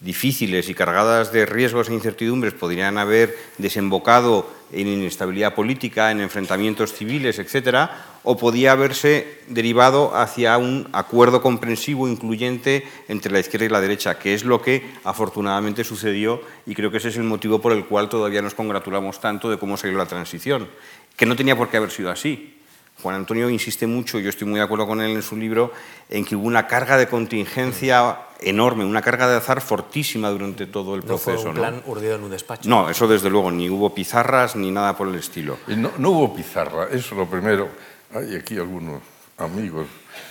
[0.03, 6.93] difíciles y cargadas de riesgos e incertidumbres podrían haber desembocado en inestabilidad política, en enfrentamientos
[6.93, 13.69] civiles, etcétera, o podía haberse derivado hacia un acuerdo comprensivo, incluyente entre la izquierda y
[13.69, 17.61] la derecha, que es lo que afortunadamente sucedió y creo que ese es el motivo
[17.61, 20.67] por el cual todavía nos congratulamos tanto de cómo salió la transición,
[21.15, 22.62] que no tenía por qué haber sido así.
[23.01, 25.73] Juan Antonio insiste mucho, yo estoy muy de acuerdo con él en su libro,
[26.09, 30.95] en que hubo una carga de contingencia enorme, una carga de azar fortísima durante todo
[30.95, 31.31] el proceso.
[31.31, 32.69] No fue un plan urdido en un despacho.
[32.69, 35.57] No, eso desde luego, ni hubo pizarras ni nada por el estilo.
[35.67, 37.69] No, no hubo pizarra, eso es lo primero.
[38.13, 39.01] Hay aquí algunos
[39.37, 39.87] amigos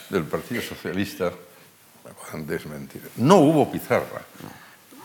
[0.09, 1.33] del Partido Socialista
[2.05, 3.03] me pueden desmentir.
[3.17, 4.23] No hubo pizarra.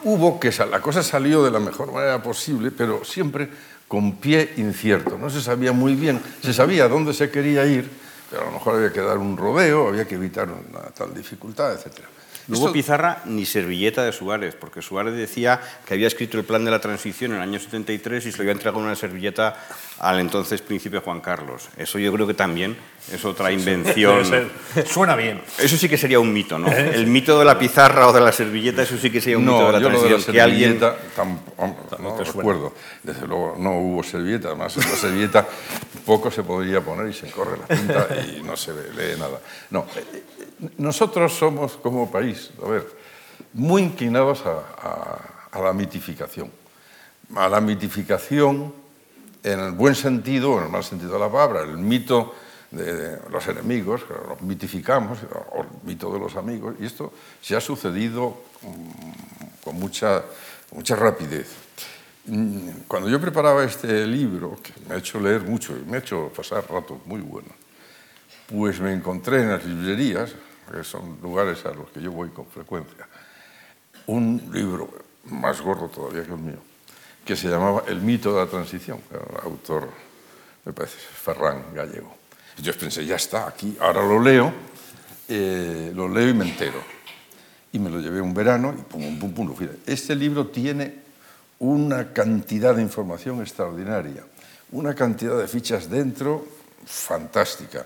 [0.04, 3.50] Hubo que la cosa salió de la mejor manera posible, pero siempre
[3.88, 5.18] con pie incierto.
[5.18, 7.90] No se sabía muy bien, se sabía dónde se quería ir,
[8.30, 11.74] pero a lo mejor había que dar un rodeo, había que evitar una tal dificultad,
[11.74, 12.08] etcétera.
[12.48, 16.64] No hubo pizarra ni servilleta de Suárez, porque Suárez decía que había escrito el plan
[16.64, 19.56] de la transición en el año 73 y se lo había entregado una servilleta
[20.00, 21.68] al entonces príncipe Juan Carlos.
[21.78, 22.78] Eso yo creo que también
[23.12, 24.24] es otra invención.
[24.86, 25.42] Suena bien.
[25.60, 26.68] Eso sí que sería un mito, ¿no?
[26.72, 29.68] El mito de la pizarra o de la servilleta, eso sí que sería un mito
[29.68, 30.34] de la transición.
[30.34, 30.80] que alguien...
[30.80, 32.74] no, no recuerdo.
[33.04, 35.48] Desde luego no hubo servilleta, además la servilleta
[36.06, 39.42] poco se podría poner y se corre la cinta y no se lee nada.
[39.72, 40.37] No, eh,
[40.78, 42.88] nosotros somos como país, a ver,
[43.54, 45.20] muy inclinados a,
[45.52, 46.52] a la mitificación.
[47.36, 48.74] A la mitificación
[49.44, 51.62] en el buen sentido en el mal sentido de la palabra.
[51.62, 52.34] El mito
[52.72, 55.20] de los enemigos, los mitificamos,
[55.52, 60.24] o el mito de los amigos, y esto se ha sucedido mm, con mucha,
[60.72, 61.48] mucha rapidez.
[62.26, 66.00] Mm, cuando yo preparaba este libro, que me ha hecho leer mucho y me ha
[66.00, 67.54] hecho pasar ratos muy buenos,
[68.48, 70.34] pues me encontré en las librerías,
[70.72, 73.08] que son lugares a los que yo voy con frecuencia,
[74.08, 74.90] un libro
[75.26, 76.60] más gordo todavía que el mío,
[77.26, 79.02] que se llamaba El mito de la transición,
[79.44, 79.90] autor,
[80.66, 82.16] me parece, Ferran Gallego.
[82.62, 84.52] Yo pensé, ya está, aquí, ahora lo leo,
[85.28, 86.82] eh, lo leo y me entero.
[87.72, 89.70] Y me lo llevé un verano y pum, pum, pum, lo fui.
[89.86, 90.96] Este libro tiene
[91.60, 94.24] una cantidad de información extraordinaria,
[94.72, 96.46] una cantidad de fichas dentro
[96.86, 97.86] fantástica.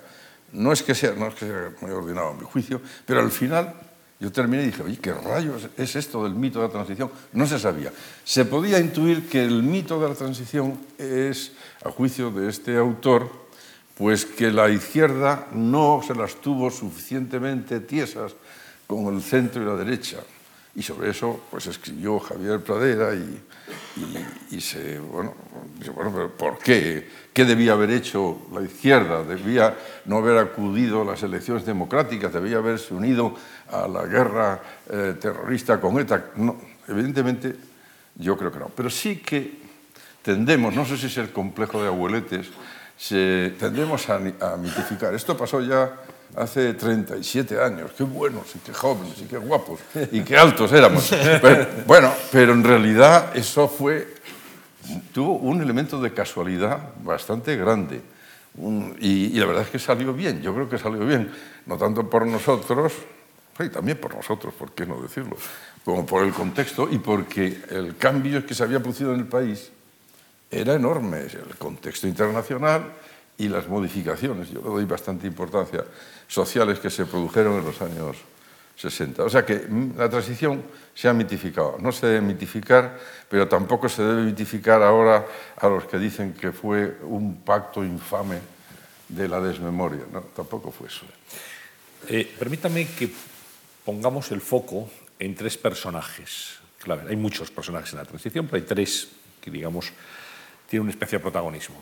[0.54, 3.32] No es que sea, no es que sea muy ordenado a mi juicio, pero al
[3.32, 3.74] final
[4.20, 7.10] yo terminé y dije, oye, ¿qué rayos es esto del mito de la transición?
[7.34, 7.92] No se sabía.
[8.24, 13.32] Se podía intuir que el mito de la transición es, a juicio de este autor,
[13.98, 18.34] pues que la izquierda no se las tuvo suficientemente tiesas
[18.88, 20.18] con el centro y la derecha.
[20.74, 25.34] Y sobre eso pues escribió Javier Pradera y, se, bueno,
[25.94, 27.10] bueno, pero ¿por qué?
[27.34, 29.24] ¿Qué debía haber hecho la izquierda?
[29.24, 32.32] ¿Debía no haber acudido a las elecciones democráticas?
[32.32, 33.36] ¿Debía haberse unido
[33.70, 36.32] a la guerra eh, terrorista con ETA?
[36.38, 36.58] No,
[36.88, 37.56] evidentemente
[38.16, 38.70] yo creo que no.
[38.70, 39.60] Pero sí que
[40.22, 42.48] tendemos, no sé si es el complejo de abueletes,
[42.98, 45.14] se, tendemos a, mitificar.
[45.14, 45.92] Esto pasó ya
[46.36, 47.92] hace 37 años.
[47.98, 49.80] Qué buenos y qué jóvenes y qué guapos
[50.12, 51.12] y qué altos éramos.
[51.86, 54.16] bueno, pero en realidad eso fue,
[55.14, 58.02] tuvo un elemento de casualidad bastante grande.
[59.00, 61.32] y, la verdad es que salió bien, yo creo que salió bien,
[61.66, 62.94] no tanto por nosotros,
[63.60, 65.38] y también por nosotros, ¿por qué no decirlo?
[65.86, 69.72] Como por el contexto y porque el cambio que se había producido en el país
[70.50, 72.92] era enorme el contexto internacional
[73.38, 75.84] y las modificaciones, yo le doy bastante importancia,
[76.32, 78.16] sociales que se produjeron en los años
[78.78, 79.24] 60.
[79.24, 79.68] O sea que
[79.98, 80.64] la transición
[80.96, 81.78] se ha mitificado.
[81.80, 82.98] No se debe mitificar,
[83.30, 85.26] pero tampoco se debe mitificar ahora
[85.58, 88.40] a los que dicen que fue un pacto infame
[89.10, 90.06] de la desmemoria.
[90.12, 91.06] No, tampoco fue eso.
[92.08, 93.12] Eh, permítame que
[93.84, 94.90] pongamos el foco
[95.20, 96.60] en tres personajes.
[96.80, 99.10] Claro, hay muchos personajes en la transición, pero hay tres
[99.42, 99.92] que, digamos,
[100.70, 101.76] tiene un especial protagonismo.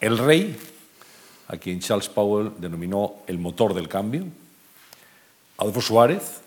[0.00, 0.56] El rey,
[1.50, 4.24] a quien Charles Powell denominó el motor del cambio,
[5.58, 6.40] Adolfo Suárez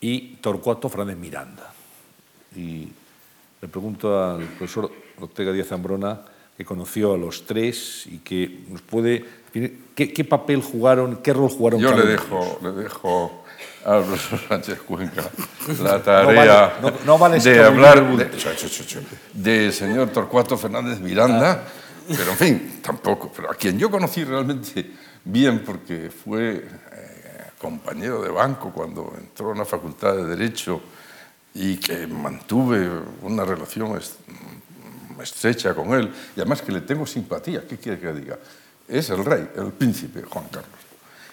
[0.00, 1.74] y Torcuato Fernández Miranda.
[2.54, 2.88] Y
[3.60, 6.20] le pregunto al profesor Ortega Díaz Zambrona,
[6.56, 9.24] que conoció a los tres y que nos puede...
[9.52, 11.80] ¿Qué, qué papel jugaron, qué rol jugaron?
[11.80, 13.44] Yo le dejo, le dejo
[13.86, 15.30] al profesor Sánchez Cuenca
[15.80, 16.74] la tarea
[17.42, 18.04] de hablar
[19.32, 21.64] del señor Torcuato Fernández Miranda,
[22.08, 23.32] pero en fin, tampoco.
[23.34, 24.90] Pero a quien yo conocí realmente
[25.24, 27.16] bien, porque fue eh,
[27.58, 30.80] compañero de banco cuando entró en la Facultad de Derecho
[31.54, 32.88] y que mantuve
[33.22, 33.98] una relación
[35.22, 38.38] estrecha con él, y además que le tengo simpatía, ¿qué quiere que diga?
[38.86, 40.70] Es el rey, el príncipe Juan Carlos.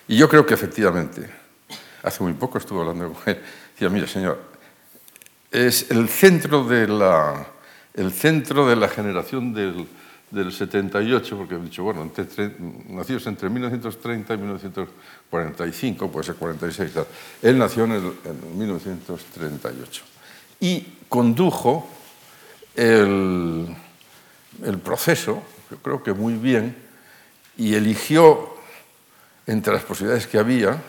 [0.07, 1.29] Y yo creo que efectivamente
[2.01, 3.41] hace muy poco estuve hablando con él,
[3.73, 4.39] decía, mira señor,
[5.51, 7.47] es el centro de la,
[7.93, 9.87] el centro de la generación del,
[10.33, 12.55] del 78, porque he dicho, bueno, entre,
[12.89, 16.91] nacidos entre 1930 y 1945, puede ser 46,
[17.43, 20.03] él nació en, en 1938
[20.59, 21.87] y condujo
[22.75, 23.67] el,
[24.63, 26.75] el proceso, yo creo que muy bien,
[27.55, 28.55] y eligió
[29.45, 30.81] entre las posibilidades que había,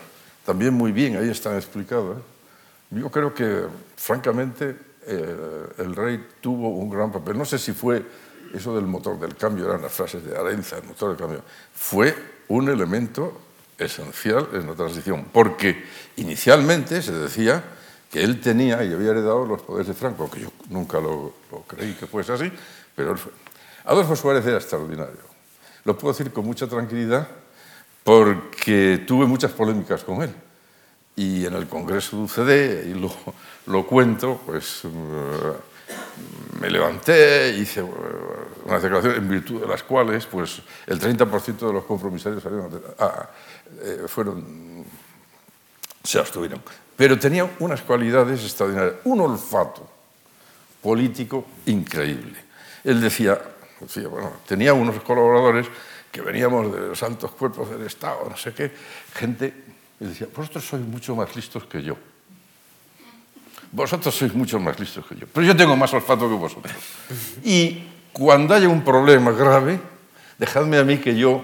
[0.43, 2.17] también muy bien, ahí están explicadas.
[2.89, 7.37] Yo creo que, francamente, eh, el rey tuvo un gran papel.
[7.37, 8.03] No sé si fue
[8.55, 11.41] eso del motor del cambio, eran las frases de Arenza, el motor del cambio.
[11.73, 12.15] Fue
[12.47, 13.41] un elemento
[13.77, 15.85] esencial en la transición, porque
[16.17, 17.63] inicialmente se decía
[18.09, 21.33] que él tenía y había heredado los poderes de Franco, que yo nunca lo,
[21.67, 22.51] creí que fuese así,
[22.95, 23.31] pero él fue.
[23.85, 25.19] Adolfo Suárez era extraordinario.
[25.83, 27.27] Lo puedo decir con mucha tranquilidad
[28.03, 30.33] porque tuve muchas polémicas con él.
[31.15, 33.11] Y en el Congreso de UCD, y lo,
[33.67, 34.89] lo cuento, pues eh,
[36.59, 37.93] me levanté, hice uh,
[38.65, 42.43] unas declaraciones en virtud de las cuales pues, el 30% de los compromisarios
[42.99, 43.29] ah,
[43.81, 44.85] eh, fueron,
[46.03, 46.61] se abstuvieron.
[46.95, 49.87] Pero tenía unas cualidades extraordinarias, un olfato
[50.81, 52.39] político increíble.
[52.83, 53.39] Él decía,
[53.79, 55.67] decía, bueno, tenía unos colaboradores
[56.11, 58.71] que veníamos de los altos cuerpos del Estado, no sé qué,
[59.13, 59.53] gente,
[59.99, 61.97] y decía, vosotros sois mucho más listos que yo.
[63.71, 66.73] Vosotros sois mucho más listos que yo, pero yo tengo más olfato que vosotros.
[67.43, 69.79] Y cuando haya un problema grave,
[70.37, 71.43] dejadme a mí que yo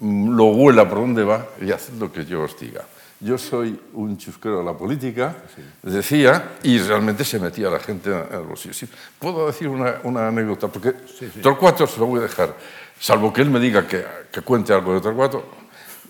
[0.00, 2.82] mm, lo huela por donde va y haced lo que yo os diga
[3.22, 5.36] yo soy un chusquero de la política,
[5.82, 8.88] decía, y realmente se metía la gente en el bolsillo.
[9.18, 10.92] Puedo decir una, una anécdota, porque
[11.40, 12.54] Torcuato se lo voy a dejar,
[12.98, 15.44] salvo que él me diga que, que cuente algo de Torcuato,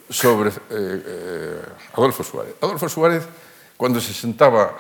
[0.09, 1.63] sobre eh, eh,
[1.95, 2.55] Adolfo Suárez.
[2.63, 3.25] Adolfo Suárez,
[3.77, 4.75] cuando se sentaba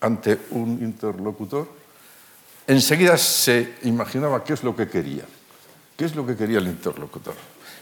[0.00, 1.68] ante un interlocutor,
[2.66, 5.24] enseguida se imaginaba qué es lo que quería,
[5.96, 7.34] qué es lo que quería el interlocutor.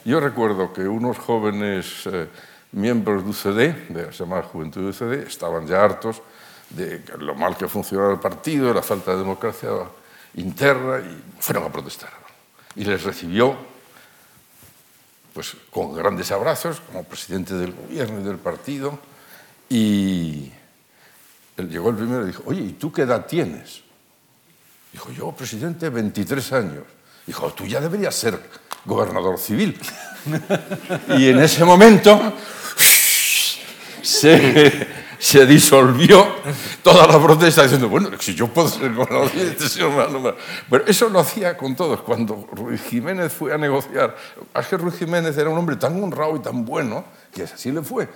[0.05, 2.07] Yo recuerdo que unos jóvenes...
[2.07, 2.29] Eh,
[2.73, 6.23] miembros del UCD, de la llamada Juventud del UCD, estaban ya hartos
[6.71, 9.71] de lo mal que funcionaba el partido, de la falta de democracia
[10.35, 12.11] interna, y fueron a protestar.
[12.75, 13.57] Y les recibió
[15.33, 18.99] pues, con grandes abrazos como presidente del gobierno y del partido.
[19.69, 20.53] Y
[21.65, 23.83] llegó el primero y dijo, oye, ¿y tú qué edad tienes?
[24.93, 26.85] Dijo, yo, presidente, 23 años.
[27.27, 28.41] Dijo, tú ya deberías ser
[28.85, 29.79] gobernador civil.
[31.19, 32.33] y en ese momento
[34.01, 34.87] se,
[35.19, 36.27] se, disolvió
[36.83, 39.83] toda la protesta diciendo, bueno, si yo puedo ser gobernador civil, este
[40.71, 42.01] Pero eso lo hacía con todos.
[42.03, 44.17] Cuando Ruiz Jiménez fue a negociar,
[44.55, 47.83] es que Ruiz Jiménez era un hombre tan honrado y tan bueno, que así le
[47.83, 48.09] fue,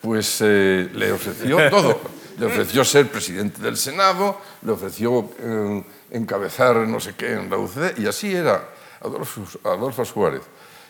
[0.00, 2.21] pues eh, le ofreció todo.
[2.38, 7.58] Le ofreció ser presidente del Senado, le ofreció eh, encabezar no sé qué en la
[7.58, 8.68] UCD, y así era
[9.00, 10.42] Adolfo, Adolfo Suárez.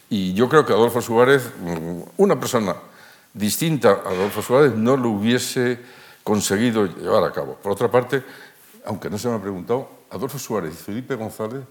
[0.08, 2.76] Y yo creo que Adolfo Suárez, mm, una persona
[3.32, 5.78] distinta a Adolfo Suárez, no lo hubiese
[6.22, 7.54] conseguido llevar a cabo.
[7.54, 8.22] Por otra parte,
[8.84, 11.62] aunque no se me ha preguntado, Adolfo Suárez y Felipe González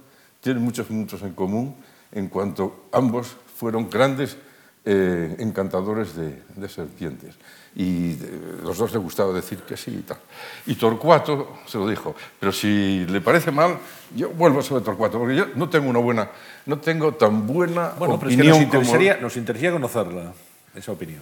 [0.41, 1.75] tienen muchos puntos en común
[2.11, 4.35] en cuanto ambos fueron grandes
[4.85, 7.35] eh, encantadores de, de serpientes
[7.75, 8.17] y
[8.63, 10.17] los dos le gustaba decir que sí y tal.
[10.65, 13.77] Y Torcuato se lo dijo, pero si le parece mal,
[14.15, 16.29] yo vuelvo sobre Torcuato, porque yo no tengo una buena,
[16.65, 19.23] no tengo tan buena bueno, opinión pero es que nos interesaría, como...
[19.23, 20.33] nos interesaría conocerla,
[20.75, 21.21] esa opinión.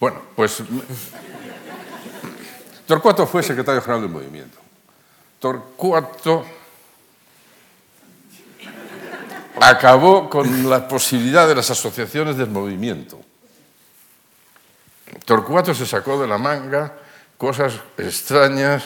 [0.00, 0.62] Bueno, pues
[2.86, 4.58] Torcuato fue secretario general del movimiento.
[5.38, 6.44] Torcuato
[9.60, 13.18] acabó con la posibilidad de las asociaciones del movimiento.
[15.24, 16.94] Torcuato se sacó de la manga
[17.36, 18.84] cosas extrañas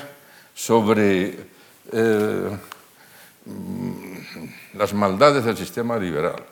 [0.55, 1.39] sobre
[1.93, 2.59] eh,
[4.75, 6.45] las maldades del sistema liberal.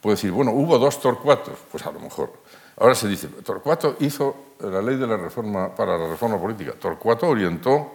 [0.00, 2.32] Puede decir, bueno, hubo dos Torcuatos, pues a lo mejor.
[2.78, 6.72] Ahora se dice, Torcuato hizo la ley de la reforma para la reforma política.
[6.78, 7.92] Torcuato orientó,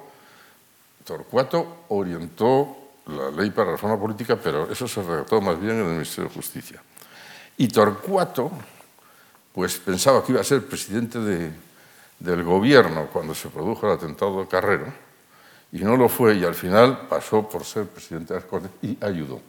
[1.05, 5.85] Torcuato orientó la ley para la reforma política, pero eso se redactó más bien en
[5.85, 6.81] el Ministerio de Justicia.
[7.57, 8.51] Y Torcuato
[9.53, 11.19] pues pensaba que iba a ser presidente
[12.19, 14.85] del gobierno cuando se produjo el atentado de Carrero,
[15.73, 18.97] y no lo fue, y al final pasó por ser presidente de las Cortes y
[19.03, 19.41] ayudó,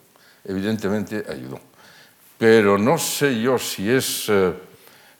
[0.44, 1.60] evidentemente ayudó.
[2.38, 4.52] Pero no sé yo si es eh,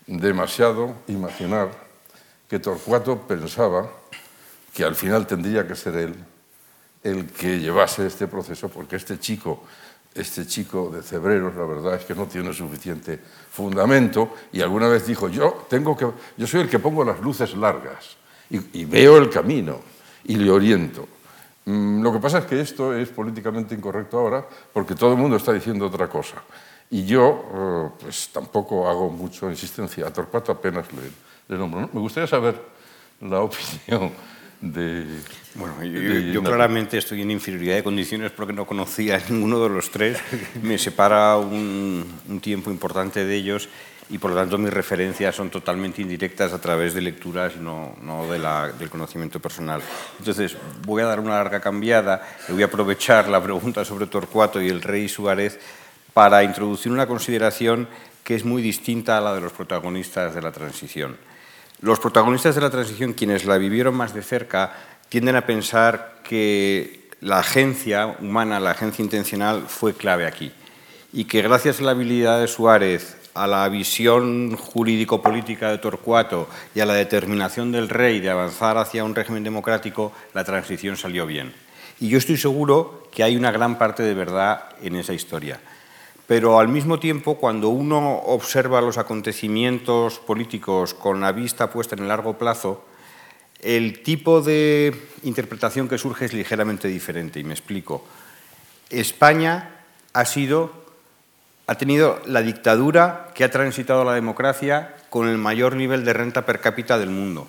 [0.07, 1.71] demasiado imaginar
[2.49, 3.89] que Torcuato pensaba
[4.75, 6.15] que al final tendría que ser él
[7.03, 9.65] el que llevase este proceso, porque este chico
[10.15, 13.19] este chico de Cebreros, la verdad es que no tiene suficiente
[13.51, 15.97] fundamento y alguna vez dijo, yo, tengo
[16.37, 18.17] yo soy el que pongo las luces largas
[18.51, 19.81] y, veo el camino
[20.25, 21.09] y le oriento.
[21.65, 25.37] Mm, lo que pasa es que esto es políticamente incorrecto ahora porque todo el mundo
[25.37, 26.43] está diciendo otra cosa.
[26.91, 30.07] Y yo, eh, pues tampoco hago mucho insistencia.
[30.07, 31.11] A Torcuato apenas le,
[31.49, 31.89] le nombro.
[31.91, 32.61] Me gustaría saber
[33.23, 34.13] la opinión
[34.63, 39.91] bueno, yo, claramente estoy en inferioridad de condiciones porque no conocía a ninguno de los
[39.91, 40.19] tres.
[40.63, 43.69] Me separa un, tiempo importante de ellos
[44.09, 47.97] y por lo tanto mis referencias son totalmente indirectas a través de lecturas y no,
[48.03, 49.83] no de la, del conocimiento personal.
[50.19, 54.63] Entonces voy a dar una larga cambiada y voy a aprovechar la pregunta sobre Torcuato
[54.63, 55.59] y el rey Suárez
[56.15, 57.89] para introducir una consideración
[58.23, 61.17] que es muy distinta a la de los protagonistas de la transición.
[61.83, 64.73] Los protagonistas de la transición, quienes la vivieron más de cerca,
[65.09, 70.53] tienden a pensar que la agencia humana, la agencia intencional, fue clave aquí.
[71.13, 76.79] Y que gracias a la habilidad de Suárez, a la visión jurídico-política de Torcuato y
[76.79, 81.53] a la determinación del rey de avanzar hacia un régimen democrático, la transición salió bien.
[81.99, 85.59] Y yo estoy seguro que hay una gran parte de verdad en esa historia
[86.33, 92.01] pero al mismo tiempo, cuando uno observa los acontecimientos políticos con la vista puesta en
[92.01, 92.87] el largo plazo,
[93.61, 98.07] el tipo de interpretación que surge es ligeramente diferente, y me explico.
[98.89, 99.83] España
[100.15, 100.73] ha sido
[101.67, 106.47] ha tenido la dictadura que ha transitado la democracia con el mayor nivel de renta
[106.47, 107.47] per cápita del mundo.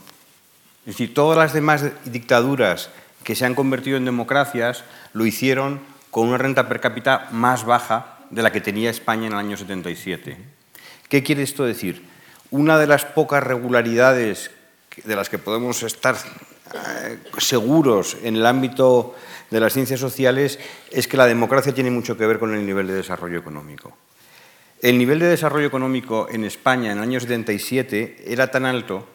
[0.81, 2.89] Es decir, todas las demás dictaduras
[3.23, 5.79] que se han convertido en democracias lo hicieron
[6.11, 9.57] con una renta per cápita más baja de la que tenía España en el año
[9.57, 10.37] 77.
[11.07, 12.03] ¿Qué quiere esto decir?
[12.49, 14.51] Una de las pocas regularidades
[15.03, 19.15] de las que podemos estar eh, seguros en el ámbito
[19.49, 20.59] de las ciencias sociales
[20.91, 23.95] es que la democracia tiene mucho que ver con el nivel de desarrollo económico.
[24.81, 29.07] El nivel de desarrollo económico en España en el año 77 era tan alto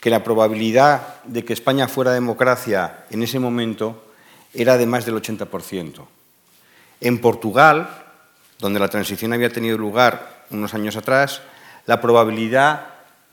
[0.00, 4.04] que la probabilidad de que España fuera democracia en ese momento
[4.54, 6.06] era de más del 80%.
[7.00, 8.05] En Portugal,
[8.58, 11.42] donde la transición había tenido lugar unos años atrás,
[11.86, 12.86] la probabilidad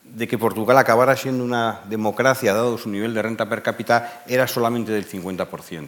[0.03, 4.47] de que Portugal acabara siendo una democracia, dado su nivel de renta per cápita, era
[4.47, 5.87] solamente del 50%.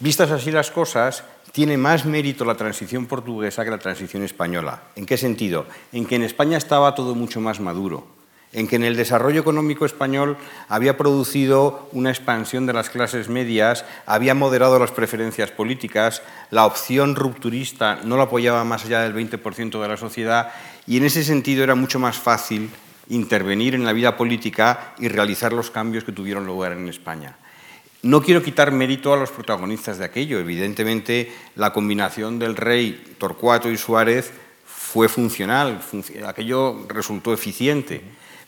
[0.00, 4.82] Vistas así las cosas, tiene más mérito la transición portuguesa que la transición española.
[4.96, 5.66] ¿En qué sentido?
[5.92, 8.23] En que en España estaba todo mucho más maduro
[8.54, 10.36] en que en el desarrollo económico español
[10.68, 17.16] había producido una expansión de las clases medias, había moderado las preferencias políticas, la opción
[17.16, 20.52] rupturista no la apoyaba más allá del 20% de la sociedad
[20.86, 22.70] y en ese sentido era mucho más fácil
[23.08, 27.36] intervenir en la vida política y realizar los cambios que tuvieron lugar en España.
[28.02, 30.38] No quiero quitar mérito a los protagonistas de aquello.
[30.38, 34.30] Evidentemente, la combinación del rey Torcuato y Suárez
[34.66, 35.80] fue funcional,
[36.26, 38.02] aquello resultó eficiente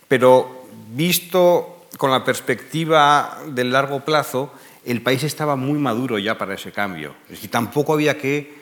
[0.09, 4.53] pero visto con la perspectiva del largo plazo,
[4.85, 7.15] el país estaba muy maduro ya para ese cambio.
[7.25, 8.55] Es decir, tampoco había que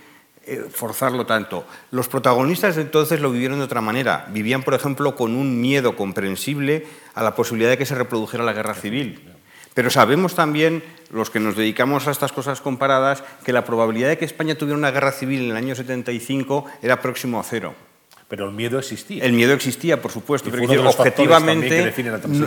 [0.47, 1.65] eh, forzarlo tanto.
[1.91, 4.27] Los protagonistas de entonces lo vivieron de otra manera.
[4.31, 8.53] Vivían, por ejemplo, con un miedo comprensible a la posibilidad de que se reprodujera la
[8.53, 9.21] guerra civil.
[9.75, 14.19] Pero sabemos también, los que nos dedicamos a estas cosas comparadas, que la probabilidad de
[14.19, 17.75] que España tuviera una guerra civil en el año 75 era próximo a cero.
[18.29, 19.23] Pero el miedo existía.
[19.23, 20.51] El miedo existía, por supuesto.
[20.51, 21.93] Pero objetivamente,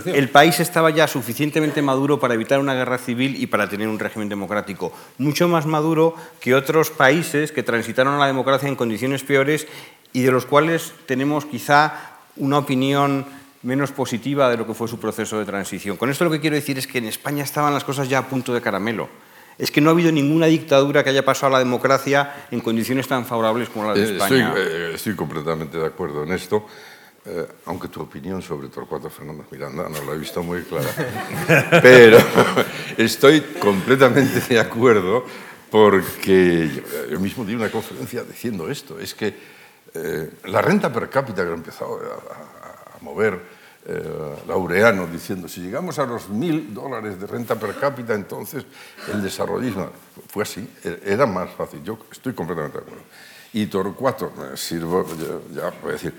[0.06, 4.00] el país estaba ya suficientemente maduro para evitar una guerra civil y para tener un
[4.00, 4.92] régimen democrático.
[5.18, 9.68] Mucho más maduro que otros países que transitaron a la democracia en condiciones peores
[10.14, 11.94] y de los cuales tenemos quizá
[12.38, 13.26] una opinión
[13.62, 15.98] menos positiva de lo que fue su proceso de transición.
[15.98, 18.28] Con esto lo que quiero decir es que en España estaban las cosas ya a
[18.28, 19.10] punto de caramelo
[19.58, 23.08] es que no ha habido ninguna dictadura que haya pasado a la democracia en condiciones
[23.08, 24.54] tan favorables como la de eh, España.
[24.56, 26.66] Eh, estoy, completamente de acuerdo en esto,
[27.26, 30.90] eh, aunque tu opinión sobre Torcuato Fernández Miranda no la he visto muy clara.
[31.82, 32.20] Pero
[32.98, 35.26] estoy completamente de acuerdo
[35.72, 36.70] porque
[37.12, 39.58] yo, mismo di una conferencia diciendo esto, es que
[40.46, 43.57] la renta per cápita que ha empezado a mover
[43.90, 48.66] eh, Laureano diciendo, si llegamos a los mil dólares de renta per cápita, entonces
[49.14, 49.90] el desarrollismo
[50.28, 53.04] fue así, e-, era más fácil, yo estoy completamente de acuerdo.
[53.54, 55.06] Y Torcuato, me sirvo,
[55.54, 56.14] ya, voy a decir,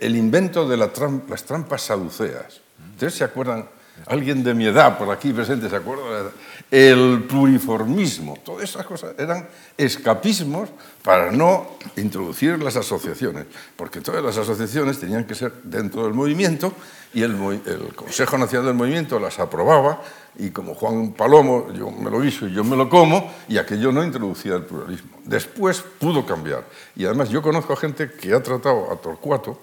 [0.00, 2.62] el invento de las trampas saduceas.
[2.94, 3.68] ¿Ustedes se acuerdan?
[4.06, 6.30] Alguien de mi edad por aquí presente se acuerda
[6.70, 10.68] el pluriformismo, todas esas cosas eran escapismos
[11.02, 13.46] para no introducir las asociaciones,
[13.76, 16.72] porque todas las asociaciones tenían que ser dentro del movimiento
[17.12, 17.36] y el,
[17.96, 20.00] Consejo Nacional del Movimiento las aprobaba
[20.38, 23.90] y como Juan Palomo, yo me lo hizo y yo me lo como, y aquello
[23.90, 25.10] no introducía el pluralismo.
[25.24, 26.64] Después pudo cambiar.
[26.94, 29.58] Y además yo conozco a gente que ha tratado a Torcuato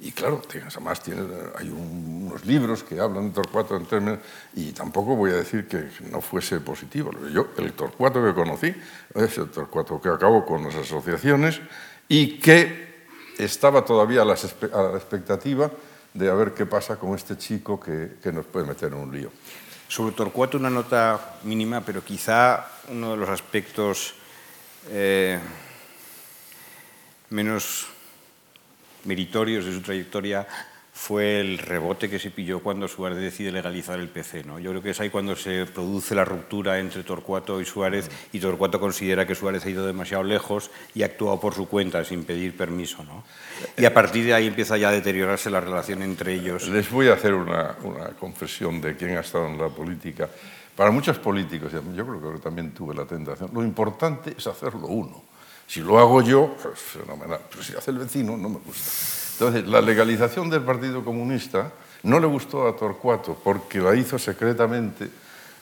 [0.00, 1.22] y claro, además tiene,
[1.58, 4.20] hay unos libros que hablan de Torcuato en términos,
[4.54, 7.10] y tampoco voy a decir que no fuese positivo.
[7.32, 8.74] Yo, el Torcuato que conocí,
[9.14, 11.60] es el Torcuato que acabó con las asociaciones
[12.08, 13.06] y que
[13.38, 15.70] estaba todavía a la, expectativa
[16.14, 19.12] de a ver qué pasa con este chico que, que, nos puede meter en un
[19.12, 19.30] lío.
[19.88, 24.14] Sobre Torcuato una nota mínima, pero quizá uno de los aspectos
[24.90, 25.38] eh,
[27.30, 27.88] menos
[29.04, 30.46] meritorios de su trayectoria
[30.98, 34.42] fue el rebote que se pilló cuando Suárez decide legalizar el PC.
[34.42, 34.58] ¿no?
[34.58, 38.40] Yo creo que es ahí cuando se produce la ruptura entre Torcuato y Suárez y
[38.40, 42.24] Torcuato considera que Suárez ha ido demasiado lejos y ha actuado por su cuenta sin
[42.24, 43.04] pedir permiso.
[43.04, 43.22] ¿no?
[43.76, 46.68] Y a partir de ahí empieza ya a deteriorarse la relación entre ellos.
[46.68, 50.28] Les voy a hacer una, una confesión de quién ha estado en la política.
[50.74, 55.27] Para muchos políticos, yo creo que también tuve la tentación, lo importante es hacerlo uno.
[55.68, 57.40] Si lo hago yo, pues fenomenal.
[57.50, 58.90] Pero si hace el vecino, no me gusta.
[59.32, 61.70] Entonces, la legalización del Partido Comunista
[62.04, 65.04] no le gustó a Torcuato porque la hizo secretamente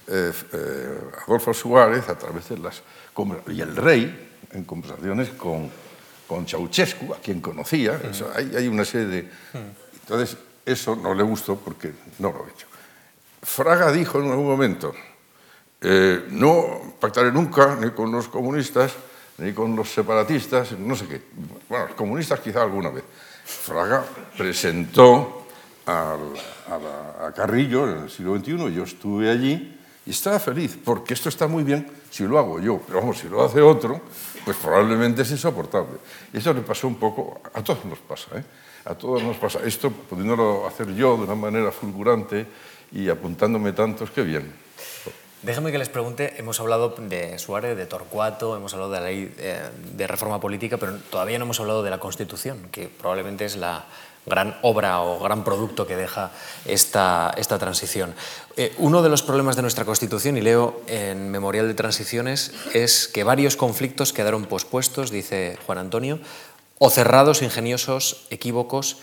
[0.06, 2.82] eh, eh, Adolfo Suárez a través de las...
[3.48, 5.68] y el rey, en conversaciones con,
[6.28, 8.00] con Ceausescu, a quien conocía.
[8.34, 9.30] hay, una serie de...
[10.02, 12.68] Entonces, eso no le gustó porque no lo ha hecho.
[13.42, 14.94] Fraga dijo en algún momento,
[15.80, 18.92] eh, no pactaré nunca ni con los comunistas
[19.38, 21.22] ni con los separatistas, no sé qué.
[21.68, 23.04] Bueno, los comunistas quizá alguna vez.
[23.44, 24.04] Fraga
[24.36, 25.46] presentó
[25.86, 26.16] a,
[27.34, 31.62] Carrillo en el siglo XXI, yo estuve allí y estaba feliz, porque esto está muy
[31.64, 34.00] bien si lo hago yo, pero vamos, si lo hace otro,
[34.44, 35.98] pues probablemente es insoportable.
[36.32, 38.44] Y eso le pasó un poco, a todos nos pasa, ¿eh?
[38.84, 39.60] a todos nos pasa.
[39.64, 42.46] Esto, pudiéndolo hacer yo de una manera fulgurante
[42.92, 44.52] y apuntándome tantos, qué bien.
[45.46, 49.32] Déjenme que les pregunte, hemos hablado de Suárez, de Torcuato, hemos hablado de la ley
[49.38, 49.60] eh,
[49.94, 53.84] de reforma política, pero todavía no hemos hablado de la Constitución, que probablemente es la
[54.26, 56.32] gran obra o gran producto que deja
[56.64, 58.12] esta, esta transición.
[58.56, 63.06] Eh, uno de los problemas de nuestra Constitución, y leo en Memorial de Transiciones, es
[63.06, 66.18] que varios conflictos quedaron pospuestos, dice Juan Antonio,
[66.78, 68.96] o cerrados, ingeniosos, equívocos,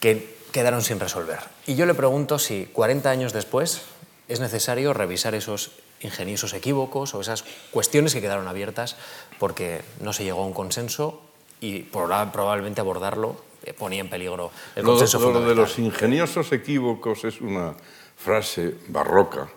[0.00, 1.40] que quedaron sin resolver.
[1.66, 3.82] Y yo le pregunto si 40 años después
[4.28, 8.96] es necesario revisar esos ingeniosos equívocos o esas cuestiones que quedaron abiertas
[9.38, 11.22] porque no se llegó a un consenso
[11.60, 17.24] y probablemente abordarlo eh, ponía en peligro el consenso lo, lo de los ingeniosos equívocos
[17.24, 17.74] es una
[18.16, 19.48] frase barroca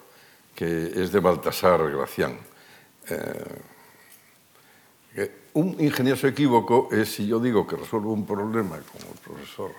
[0.58, 2.40] que es de Baltasar Gracián.
[3.10, 3.46] Eh,
[5.54, 9.72] un ingenioso equívoco es si yo digo que resuelvo un problema, como el profesor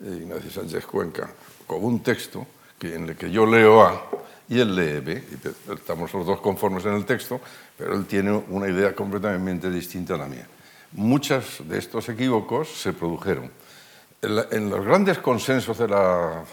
[0.00, 1.30] Ignacio Sánchez Cuenca,
[1.66, 2.46] con un texto
[2.84, 4.02] que, en el que yo leo A
[4.48, 7.40] y él lee B, y estamos los dos conformes en el texto,
[7.78, 10.46] pero él tiene una idea completamente distinta a la mía.
[10.92, 13.50] Muchos de estos equívocos se produjeron.
[14.22, 16.44] En, los grandes consensos de la,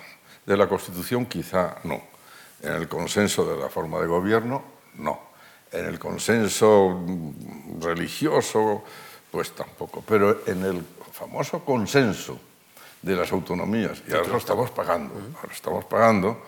[0.45, 2.01] de la Constitución quizá no.
[2.61, 4.63] En el consenso de la forma de gobierno,
[4.97, 5.32] no
[5.71, 6.99] en el consenso
[7.79, 8.84] religioso,
[9.32, 10.03] pues tampoco.
[10.05, 12.39] Pero en el famoso consenso
[13.02, 16.41] de las autonomías, y ahora lo estamos pagando, ahora estamos pagando,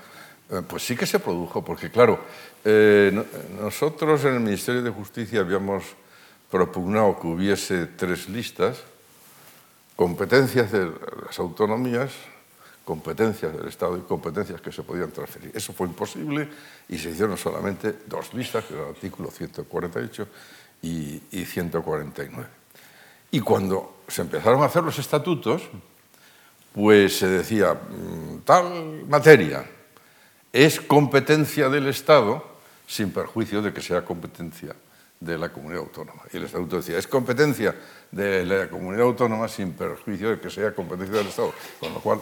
[0.51, 2.19] eh, pues sí que se produjo, porque claro,
[2.63, 3.11] eh,
[3.59, 5.83] nosotros en el Ministerio de Justicia habíamos
[6.51, 8.77] propugnado que hubiese tres listas,
[9.95, 10.91] competencias de
[11.25, 12.11] las autonomías,
[12.85, 15.51] competencias del Estado y competencias que se podían transferir.
[15.53, 16.49] Eso fue imposible
[16.89, 20.27] y se hicieron solamente dos listas, que eran el artículo 148
[20.81, 22.47] y, 149.
[23.31, 25.63] Y cuando se empezaron a hacer los estatutos,
[26.73, 29.63] pues se decía, mm, tal materia
[30.51, 32.43] es competencia del Estado
[32.87, 34.75] sin perjuicio de que sea competencia
[35.19, 36.23] de la comunidad autónoma.
[36.31, 37.73] Y el Estatuto decía, es competencia
[38.11, 41.53] de la comunidad autónoma sin perjuicio de que sea competencia del Estado.
[41.79, 42.19] Con lo cual,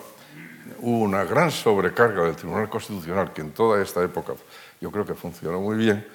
[0.80, 4.34] hubo una gran sobrecarga del Tribunal Constitucional que en toda esta época
[4.80, 6.06] yo creo que funcionó muy bien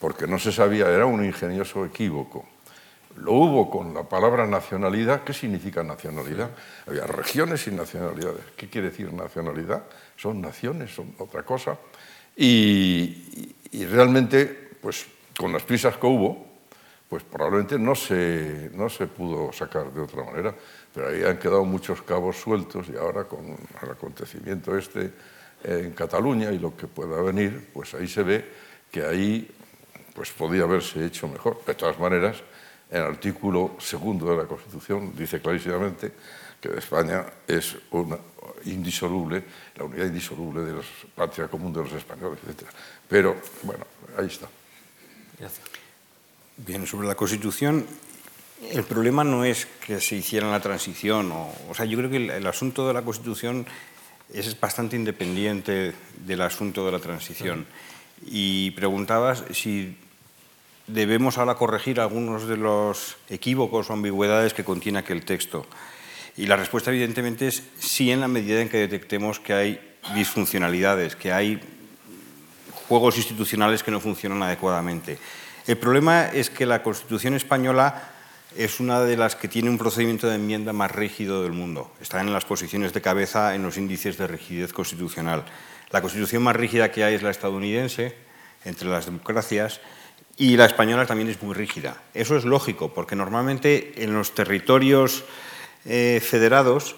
[0.00, 2.44] porque no se sabía, era un ingenioso equívoco.
[3.16, 5.24] Lo hubo con la palabra nacionalidad.
[5.24, 6.50] ¿Qué significa nacionalidad?
[6.86, 8.42] Había regiones y nacionalidades.
[8.56, 9.84] ¿Qué quiere decir nacionalidad?
[10.16, 11.76] Son naciones, son otra cosa.
[12.36, 15.06] Y, y realmente, pues
[15.36, 16.46] con las prisas que hubo,
[17.08, 20.54] pues probablemente no se, no se pudo sacar de otra manera
[20.94, 25.12] pero ahí han quedado muchos cabos sueltos y ahora con el acontecimiento este
[25.64, 28.44] en Cataluña y lo que pueda venir, pues ahí se ve
[28.90, 29.48] que ahí
[30.12, 31.64] pues podía haberse hecho mejor.
[31.64, 32.42] De todas maneras,
[32.92, 36.12] el artículo segundo de la Constitución dice clarísimamente
[36.60, 38.18] que España es una
[38.66, 39.42] indisoluble,
[39.76, 40.82] la unidad indisoluble de la
[41.14, 42.68] patria común de los españoles, etc.
[43.08, 43.84] Pero, bueno,
[44.16, 44.46] ahí está.
[45.38, 45.66] Gracias.
[46.58, 47.86] Bien, sobre la Constitución,
[48.70, 52.46] el problema no es que se hiciera la transición, o, sea, yo creo que el,
[52.46, 53.66] asunto de la Constitución
[54.32, 57.66] es bastante independiente del asunto de la transición.
[58.24, 59.96] Y preguntabas si
[60.86, 65.66] debemos ahora corregir algunos de los equívocos o ambigüedades que contiene aquel texto.
[66.36, 71.14] Y la respuesta evidentemente es sí en la medida en que detectemos que hay disfuncionalidades,
[71.14, 71.60] que hay
[72.88, 75.18] juegos institucionales que no funcionan adecuadamente.
[75.66, 78.10] El problema es que la Constitución española
[78.56, 81.90] es una de las que tiene un procedimiento de enmienda más rígido del mundo.
[82.00, 85.44] Está en las posiciones de cabeza en los índices de rigidez constitucional.
[85.90, 88.14] La constitución más rígida que hay es la estadounidense,
[88.64, 89.80] entre las democracias,
[90.36, 92.00] y la española también es muy rígida.
[92.14, 95.24] Eso es lógico, porque normalmente en los territorios
[95.84, 96.96] eh, federados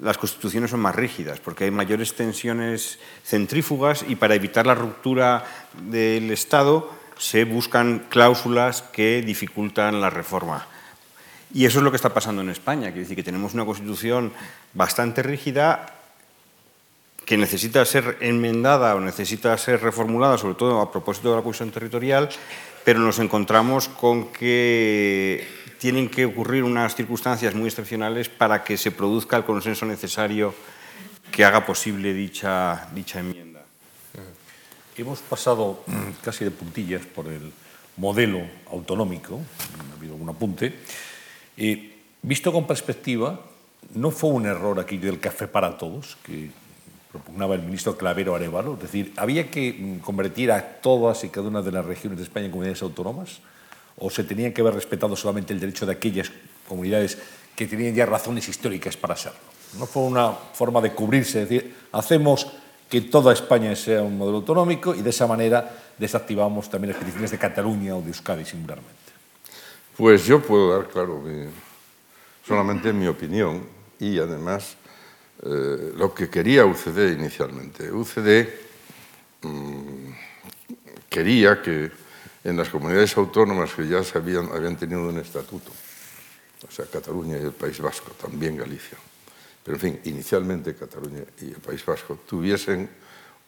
[0.00, 5.44] las constituciones son más rígidas, porque hay mayores tensiones centrífugas y para evitar la ruptura
[5.74, 10.66] del Estado se buscan cláusulas que dificultan la reforma.
[11.54, 14.32] Y eso es lo que está pasando en España, quiere decir que tenemos una constitución
[14.72, 16.01] bastante rígida
[17.24, 21.70] que necesita ser enmendada o necesita ser reformulada, sobre todo a propósito de la cuestión
[21.70, 22.28] territorial,
[22.84, 25.46] pero nos encontramos con que
[25.78, 30.54] tienen que ocurrir unas circunstancias muy excepcionales para que se produzca el consenso necesario
[31.30, 33.64] que haga posible dicha, dicha enmienda.
[34.96, 35.82] Hemos pasado
[36.22, 37.52] casi de puntillas por el
[37.96, 39.40] modelo autonómico,
[39.90, 40.74] ha habido un apunte,
[41.56, 43.40] y visto con perspectiva,
[43.94, 46.50] no fue un error aquí del café para todos, que
[47.12, 51.48] propugnaba el ministro Clavero Arevalo, es decir, ¿había que mm, convertir a todas y cada
[51.48, 53.40] una de las regiones de España en comunidades autónomas?
[53.98, 56.32] ¿O se tenía que haber respetado solamente el derecho de aquellas
[56.66, 57.18] comunidades
[57.54, 59.38] que tenían ya razones históricas para serlo?
[59.78, 62.46] No fue una forma de cubrirse, es decir, hacemos
[62.88, 67.30] que toda España sea un modelo autonómico y de esa manera desactivamos también las peticiones
[67.30, 69.12] de Cataluña o de Euskadi singularmente.
[69.96, 71.22] Pues yo puedo dar, claro,
[72.46, 73.66] solamente mi opinión
[74.00, 74.76] y además
[75.44, 77.90] eh, lo que quería UCD inicialmente.
[77.90, 78.48] UCD
[79.42, 80.12] mm,
[81.08, 81.90] quería que
[82.44, 85.72] en las comunidades autónomas que ya se habían, habían tenido un estatuto,
[86.66, 88.98] o sea, Cataluña y el País Vasco, también Galicia,
[89.64, 92.88] pero en fin, inicialmente Cataluña y el País Vasco, tuviesen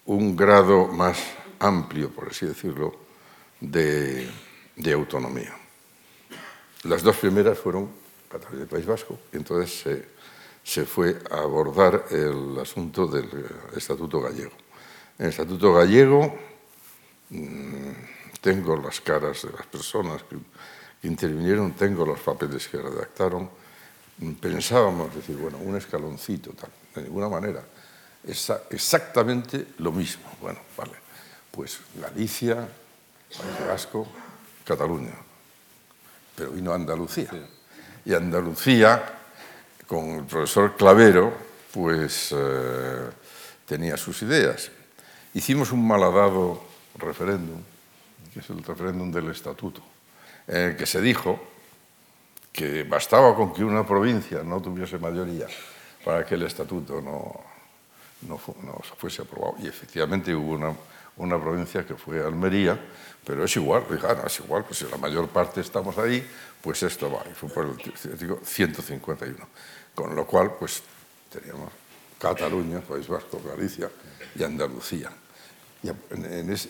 [0.06, 1.18] un grado más
[1.60, 2.94] amplio, por así decirlo,
[3.60, 4.28] de,
[4.76, 5.54] de autonomía.
[6.84, 7.88] Las dos primeras fueron
[8.28, 10.14] Cataluña y el País Vasco, y entonces se
[10.64, 13.28] se fue a abordar el asunto del
[13.76, 14.52] Estatuto Gallego.
[15.18, 16.38] En el Estatuto Gallego
[17.28, 17.90] mm,
[18.40, 20.36] tengo las caras de las personas que,
[21.06, 23.50] intervinieron, tengo los papeles que redactaron.
[24.40, 27.62] Pensábamos decir, bueno, un escaloncito, tal, de ninguna manera.
[28.26, 30.24] Es exactamente lo mismo.
[30.40, 30.92] Bueno, vale,
[31.50, 34.08] pues Galicia, País Vasco,
[34.64, 35.12] Cataluña.
[36.34, 37.30] Pero vino Andalucía.
[38.06, 39.13] Y Andalucía
[39.94, 41.32] con el profesor Clavero,
[41.72, 43.10] pues eh,
[43.64, 44.70] tenía sus ideas.
[45.34, 46.60] Hicimos un malhadado
[46.96, 47.62] referéndum,
[48.32, 49.80] que es el referéndum del estatuto,
[50.48, 51.38] en el que se dijo
[52.52, 55.46] que bastaba con que una provincia no tuviese mayoría
[56.04, 57.32] para que el estatuto no,
[58.28, 58.38] no,
[58.98, 59.54] fuese aprobado.
[59.62, 60.74] Y efectivamente hubo una,
[61.18, 62.78] una, provincia que fue Almería,
[63.24, 66.24] pero es igual, ah, es igual, pues si la mayor parte estamos ahí,
[66.60, 67.22] pues esto va.
[67.30, 69.36] Y fue por el digo, 151.
[69.94, 70.82] Con lo cual, pues
[71.30, 71.70] teníamos
[72.18, 73.90] Cataluña, País Vasco, Galicia
[74.34, 75.10] y Andalucía.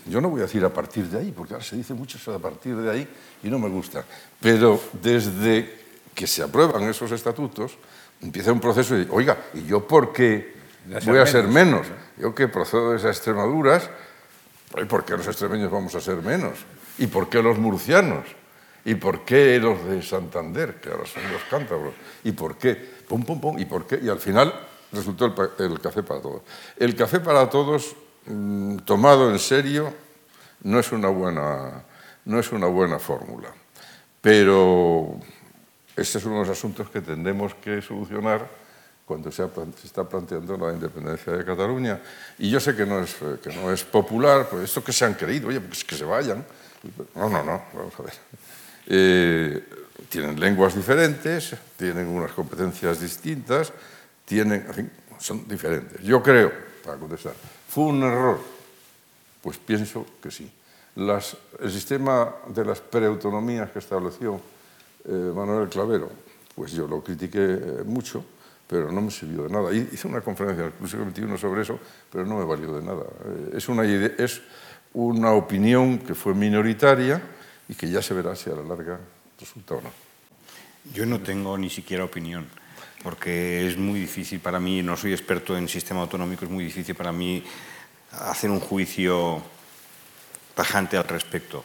[0.07, 2.31] yo no voy a decir a partir de ahí, porque ahora se dice mucho eso
[2.33, 3.09] de a partir de ahí
[3.43, 4.05] y no me gusta.
[4.41, 7.79] Pero desde que se aprueban esos estatutos,
[8.21, 10.55] empieza un proceso de, oiga, ¿y yo por qué
[11.07, 11.87] voy a ser menos?
[12.17, 13.91] Yo que procedo de esas Extremaduras,
[14.89, 16.59] ¿por qué los extremeños vamos a ser menos?
[16.99, 18.25] ¿Y por qué los murcianos?
[18.85, 21.95] ¿Y por qué los de Santander, que ahora son los cántabros?
[22.23, 22.94] ¿Y por qué?
[23.15, 23.59] Pum, pum, pum.
[23.61, 24.01] ¿Y por qué?
[24.03, 24.53] Y al final
[24.91, 26.43] resultó el, café para todos.
[26.77, 27.95] El café para todos,
[28.27, 29.95] mm, tomado en serio,
[30.65, 31.85] no es una buena,
[32.25, 33.51] no es una buena fórmula.
[34.21, 35.21] Pero
[35.95, 38.51] este es uno de los asuntos que tendremos que solucionar
[39.05, 39.49] cuando se,
[39.85, 42.01] está planteando la independencia de Cataluña.
[42.37, 45.15] Y yo sé que no es, que no es popular, pues esto que se han
[45.15, 46.45] querido, oye, pues que se vayan.
[47.15, 48.15] No, no, no, vamos a ver.
[48.89, 49.84] Eh,
[50.15, 53.73] tienen lenguas diferentes, tienen unas competencias distintas,
[54.25, 54.65] tienen,
[55.19, 56.01] son diferentes.
[56.03, 56.53] Yo creo,
[56.85, 57.35] para contestar,
[57.69, 58.39] ¿fue un error?
[59.43, 60.49] Pues pienso que sí.
[60.95, 64.41] El sistema de las preautonomías que estableció
[65.05, 66.09] eh, Manuel Clavero,
[66.55, 68.25] pues yo lo critiqué eh, mucho,
[68.69, 69.75] pero no me sirvió de nada.
[69.75, 71.81] Hice una conferencia en el siglo XXI sobre eso,
[72.13, 73.03] pero no me valió de nada.
[73.53, 74.41] es, una idea, es
[74.93, 77.21] una opinión que fue minoritaria,
[77.69, 79.01] y que ya se verá si a la larga
[79.41, 80.04] resulta o no.
[80.93, 82.47] Yo no tengo ni siquiera opinión,
[83.03, 86.95] porque es muy difícil para mí, no soy experto en sistema autonómico, es muy difícil
[86.95, 87.43] para mí
[88.13, 89.43] hacer un juicio
[90.55, 91.65] tajante al respecto.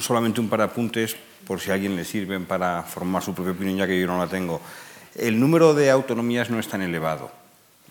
[0.00, 3.52] Solamente un par de apuntes, por si a alguien le sirven para formar su propia
[3.52, 4.60] opinión, ya que yo no la tengo.
[5.14, 7.30] El número de autonomías no es tan elevado.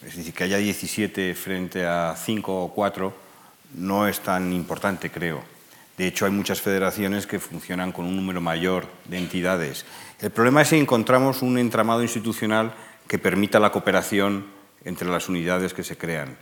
[0.06, 3.14] Es decir, que haya 17 frente a 5 o 4
[3.76, 5.44] no es tan importante, creo.
[6.02, 9.86] De hecho, hay muchas federaciones que funcionan con un número mayor de entidades.
[10.20, 12.74] El problema es si encontramos un entramado institucional
[13.08, 14.48] que permita la cooperación
[14.84, 16.38] entre las unidades que se crean.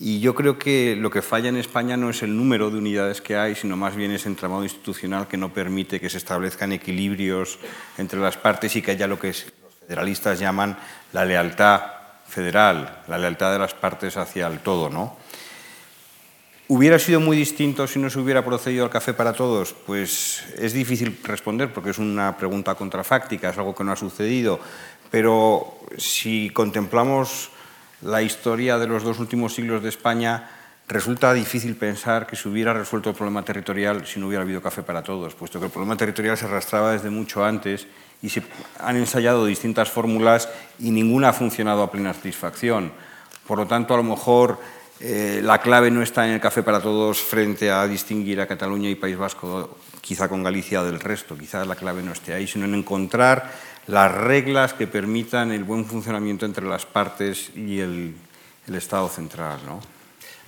[0.00, 3.20] Y yo creo que lo que falla en España no es el número de unidades
[3.20, 7.60] que hay, sino más bien ese entramado institucional que no permite que se establezcan equilibrios
[7.98, 9.46] entre las partes y que haya lo que los
[9.86, 10.76] federalistas llaman
[11.12, 11.82] la lealtad
[12.26, 15.22] federal, la lealtad de las partes hacia el todo, ¿no?
[16.66, 19.74] ¿Hubiera sido muy distinto si no se hubiera procedido al café para todos?
[19.84, 24.58] Pues es difícil responder porque es una pregunta contrafáctica, es algo que no ha sucedido.
[25.10, 27.50] Pero si contemplamos
[28.00, 30.48] la historia de los dos últimos siglos de España,
[30.88, 34.82] resulta difícil pensar que se hubiera resuelto el problema territorial si no hubiera habido café
[34.82, 37.86] para todos, puesto que el problema territorial se arrastraba desde mucho antes
[38.22, 38.42] y se
[38.80, 40.48] han ensayado distintas fórmulas
[40.78, 42.90] y ninguna ha funcionado a plena satisfacción.
[43.46, 44.58] Por lo tanto, a lo mejor
[45.00, 48.88] eh, la clave no está en el café para todos frente a distinguir a Cataluña
[48.88, 51.36] y País Vasco, quizá con Galicia del resto.
[51.36, 53.50] Quizá la clave no esté ahí, sino en encontrar
[53.86, 58.14] las reglas que permitan el buen funcionamiento entre las partes y el,
[58.66, 59.58] el Estado central.
[59.66, 59.80] ¿no?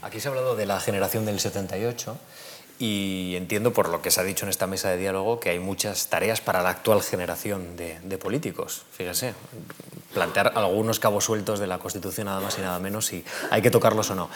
[0.02, 2.16] Aquí se ha hablado de la generación del 78
[2.78, 5.58] y entiendo por lo que se ha dicho en esta mesa de diálogo que hay
[5.58, 8.84] muchas tareas para la actual generación de, de políticos.
[8.92, 9.34] Fíjense,
[10.12, 13.70] plantear algunos cabos sueltos de la Constitución nada más y nada menos si hay que
[13.70, 14.30] tocarlos o no.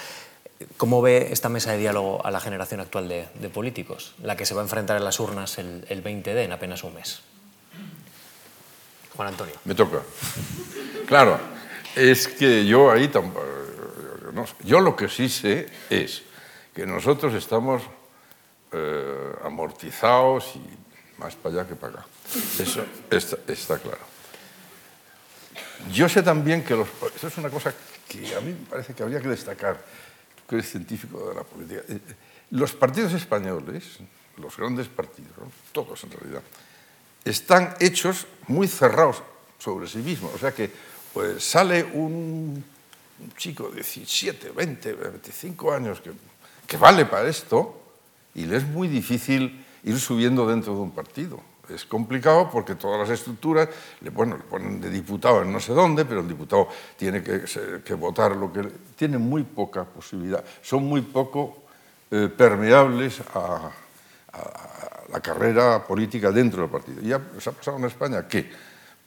[0.77, 4.45] ¿Cómo ve esta mesa de diálogo a la generación actual de, de políticos, la que
[4.45, 7.21] se va a enfrentar en las urnas el, el 20D en apenas un mes?
[9.17, 9.55] Juan Antonio.
[9.65, 10.03] Me toca.
[11.07, 11.39] Claro,
[11.97, 13.47] es que yo ahí tampoco...
[14.65, 16.23] Yo lo que sí sé es
[16.75, 17.83] que nosotros estamos
[18.73, 20.63] eh, amortizados y
[21.19, 22.07] más para allá que para acá.
[22.59, 22.85] Eso
[23.47, 23.99] está, claro.
[25.93, 26.89] Yo sé también que los...
[27.17, 27.75] Eso es una cosa
[28.09, 29.85] que a mí me parece que habría que destacar,
[30.49, 31.83] que eres científico de la política.
[31.89, 31.99] Eh,
[32.51, 33.99] los partidos españoles,
[34.37, 35.33] los grandes partidos,
[35.73, 36.43] todos en realidad,
[37.25, 39.23] están hechos muy cerrados
[39.59, 40.33] sobre sí mismos.
[40.35, 40.71] O sea que
[41.13, 42.65] pues, sale un,
[43.21, 46.13] un chico de 17, 20, 25 años que,
[46.67, 47.80] que vale para esto
[48.41, 51.41] y le es muy difícil ir subiendo dentro de un partido.
[51.69, 53.69] Es complicado porque todas las estructuras,
[54.01, 57.45] le, bueno, le ponen de diputado en no sé dónde, pero el diputado tiene que,
[57.85, 58.63] que votar lo que...
[58.97, 61.63] Tiene muy poca posibilidad, son muy poco
[62.11, 63.71] eh, permeables a,
[65.13, 67.03] la carrera política dentro del partido.
[67.03, 68.49] Ya se ha pasado en España que,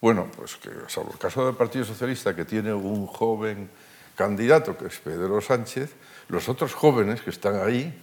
[0.02, 3.70] bueno, pues que, salvo el caso del Partido Socialista, que tiene un joven
[4.16, 5.92] candidato, que es Pedro Sánchez,
[6.28, 8.03] los otros jóvenes que están ahí,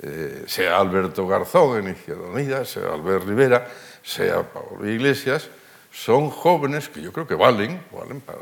[0.00, 3.68] eh, sea Alberto Garzón en Izquierda Unida, sea Albert Rivera,
[4.02, 5.48] sea Pablo Iglesias,
[5.90, 8.38] son jóvenes que yo creo que valen, valen para,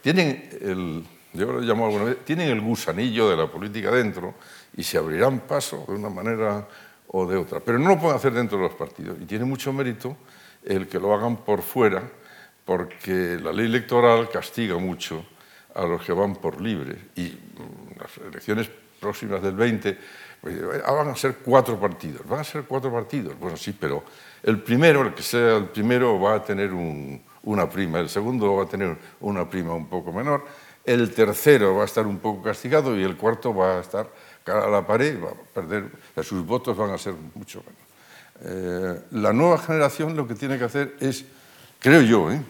[0.00, 4.34] tienen el, yo lo alguna vez, tienen el gusanillo de la política dentro
[4.76, 6.66] y se abrirán paso de una manera
[7.08, 7.60] o de otra.
[7.60, 10.16] Pero no lo pueden hacer dentro de los partidos y tiene mucho mérito
[10.64, 12.02] el que lo hagan por fuera,
[12.64, 15.24] porque la ley electoral castiga mucho
[15.74, 18.70] a los que van por libre y mm, las elecciones
[19.00, 19.98] próximas del 20
[20.40, 22.26] pues, ah, van a ser cuatro partidos.
[22.26, 23.38] ¿Van a ser cuatro partidos?
[23.38, 24.04] Bueno, sí, pero
[24.42, 28.54] el primero, el que sea el primero, va a tener un, una prima, el segundo
[28.54, 30.44] va a tener una prima un poco menor,
[30.84, 34.08] el tercero va a estar un poco castigado y el cuarto va a estar
[34.44, 35.90] cara a la pared, va a perder,
[36.22, 37.88] sus votos van a ser mucho menos.
[38.40, 41.24] Eh, la nueva generación lo que tiene que hacer es,
[41.78, 42.40] creo yo, ¿eh?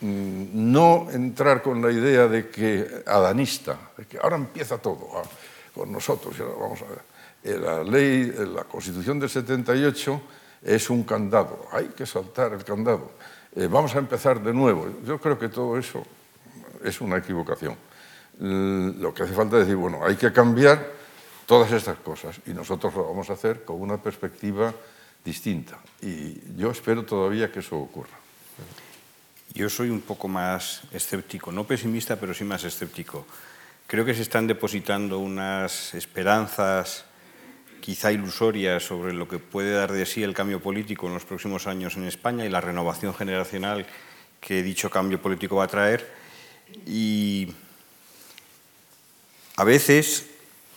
[0.00, 5.22] Mm, no entrar con la idea de que adanista, de que ahora empieza todo ah,
[5.74, 7.09] con nosotros, y ahora vamos a ver.
[7.42, 10.22] Eh, la ley, eh, la Constitución del 78
[10.62, 13.12] es un candado, hay que saltar el candado.
[13.56, 14.86] Eh, vamos a empezar de nuevo.
[15.04, 16.04] Yo creo que todo eso
[16.84, 17.76] es una equivocación.
[18.38, 20.92] Lo que hace falta es decir, bueno, hay que cambiar
[21.44, 24.72] todas estas cosas y nosotros lo vamos a hacer con una perspectiva
[25.22, 25.78] distinta.
[26.00, 28.16] Y yo espero todavía que eso ocurra.
[29.52, 33.26] Yo soy un poco más escéptico, no pesimista, pero sí más escéptico.
[33.86, 37.04] Creo que se están depositando unas esperanzas
[37.80, 41.66] quizá ilusoria sobre lo que puede dar de sí el cambio político en los próximos
[41.66, 43.86] años en España y la renovación generacional
[44.40, 46.08] que dicho cambio político va a traer.
[46.86, 47.52] Y
[49.56, 50.30] a veces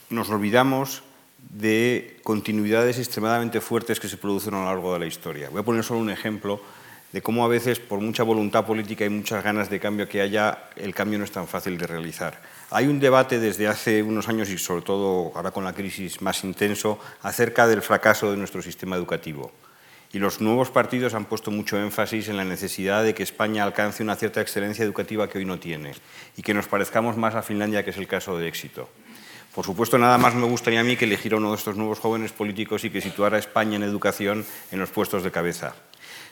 [0.10, 1.04] nos olvidamos
[1.50, 5.50] de continuidades extremadamente fuertes que se producen a lo largo de la historia.
[5.50, 6.62] Voy a poner solo un ejemplo
[7.14, 10.70] de cómo a veces, por mucha voluntad política y muchas ganas de cambio que haya,
[10.76, 12.42] el cambio no es tan fácil de realizar.
[12.72, 16.44] Hay un debate desde hace unos años y sobre todo ahora con la crisis más
[16.44, 19.52] intenso acerca del fracaso de nuestro sistema educativo.
[20.12, 24.02] Y los nuevos partidos han puesto mucho énfasis en la necesidad de que España alcance
[24.02, 25.94] una cierta excelencia educativa que hoy no tiene
[26.36, 28.90] y que nos parezcamos más a Finlandia, que es el caso de éxito.
[29.54, 32.32] Por supuesto, nada más me gustaría a mí que eligiera uno de estos nuevos jóvenes
[32.32, 35.76] políticos y que situara a España en educación en los puestos de cabeza.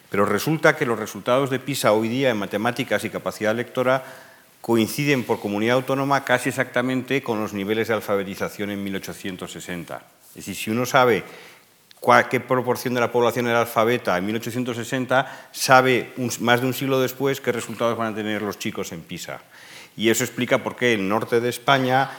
[0.09, 4.03] Pero resulta que los resultados de PISA hoy día en matemáticas y capacidad lectora
[4.59, 10.01] coinciden por comunidad autónoma casi exactamente con los niveles de alfabetización en 1860.
[10.29, 11.23] Es decir, si uno sabe
[12.29, 17.39] qué proporción de la población era alfabeta en 1860, sabe más de un siglo después
[17.39, 19.41] qué resultados van a tener los chicos en PISA.
[19.95, 22.09] Y eso explica por qué el norte de España,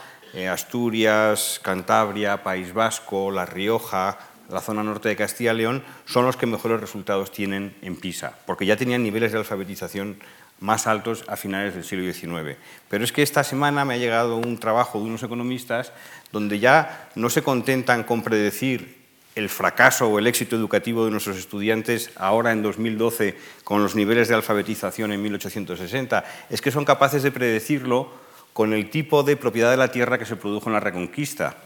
[0.50, 4.18] Asturias, Cantabria, País Vasco, La Rioja,
[4.48, 8.34] la zona norte de Castilla y León, son los que mejores resultados tienen en PISA,
[8.46, 10.18] porque ya tenían niveles de alfabetización
[10.60, 12.56] más altos a finales del siglo XIX.
[12.88, 15.92] Pero es que esta semana me ha llegado un trabajo de unos economistas
[16.30, 19.02] donde ya no se contentan con predecir
[19.34, 24.28] el fracaso o el éxito educativo de nuestros estudiantes ahora en 2012 con los niveles
[24.28, 28.10] de alfabetización en 1860, es que son capaces de predecirlo
[28.52, 31.56] con el tipo de propiedad de la tierra que se produjo en la Reconquista,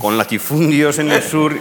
[0.00, 1.58] con latifundios en el sur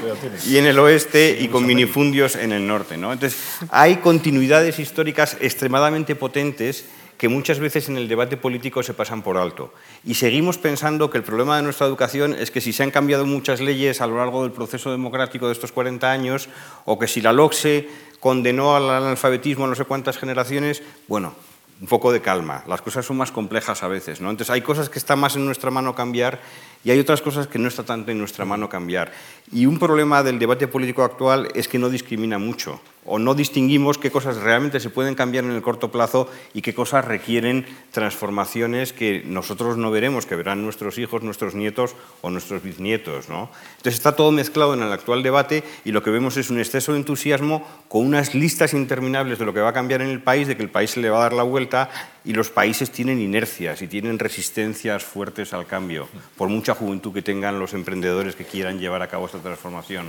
[0.48, 2.98] y en el oeste y con minifundios en el norte.
[2.98, 3.12] ¿no?
[3.12, 3.40] Entonces,
[3.70, 6.86] hay continuidades históricas extremadamente potentes
[7.18, 9.74] que muchas veces en el debate político se pasan por alto.
[10.06, 13.26] Y seguimos pensando que el problema de nuestra educación es que si se han cambiado
[13.26, 16.48] muchas leyes a lo largo del proceso democrático de estos 40 años,
[16.86, 17.90] o que si la LOCSE
[18.20, 21.34] condenó al analfabetismo a no sé cuántas generaciones, bueno,
[21.80, 22.64] un poco de calma.
[22.68, 24.30] Las cosas son más complejas a veces, ¿no?
[24.30, 26.40] Entonces hay cosas que están más en nuestra mano cambiar
[26.84, 29.12] y hay otras cosas que no está tanto en nuestra mano cambiar.
[29.52, 33.98] Y un problema del debate político actual es que no discrimina mucho o no distinguimos
[33.98, 38.94] qué cosas realmente se pueden cambiar en el corto plazo y qué cosas requieren transformaciones
[38.94, 43.30] que nosotros no veremos, que verán nuestros hijos, nuestros nietos o nuestros bisnietos.
[43.30, 43.50] ¿no?
[43.78, 46.92] Entonces está todo mezclado en el actual debate y lo que vemos es un exceso
[46.92, 50.48] de entusiasmo con unas listas interminables de lo que va a cambiar en el país,
[50.48, 51.90] de que el país se le va a dar la vuelta
[52.26, 57.22] y los países tienen inercias y tienen resistencias fuertes al cambio, por mucha juventud que
[57.22, 60.08] tengan los emprendedores que quieran llevar a cabo esta transformación.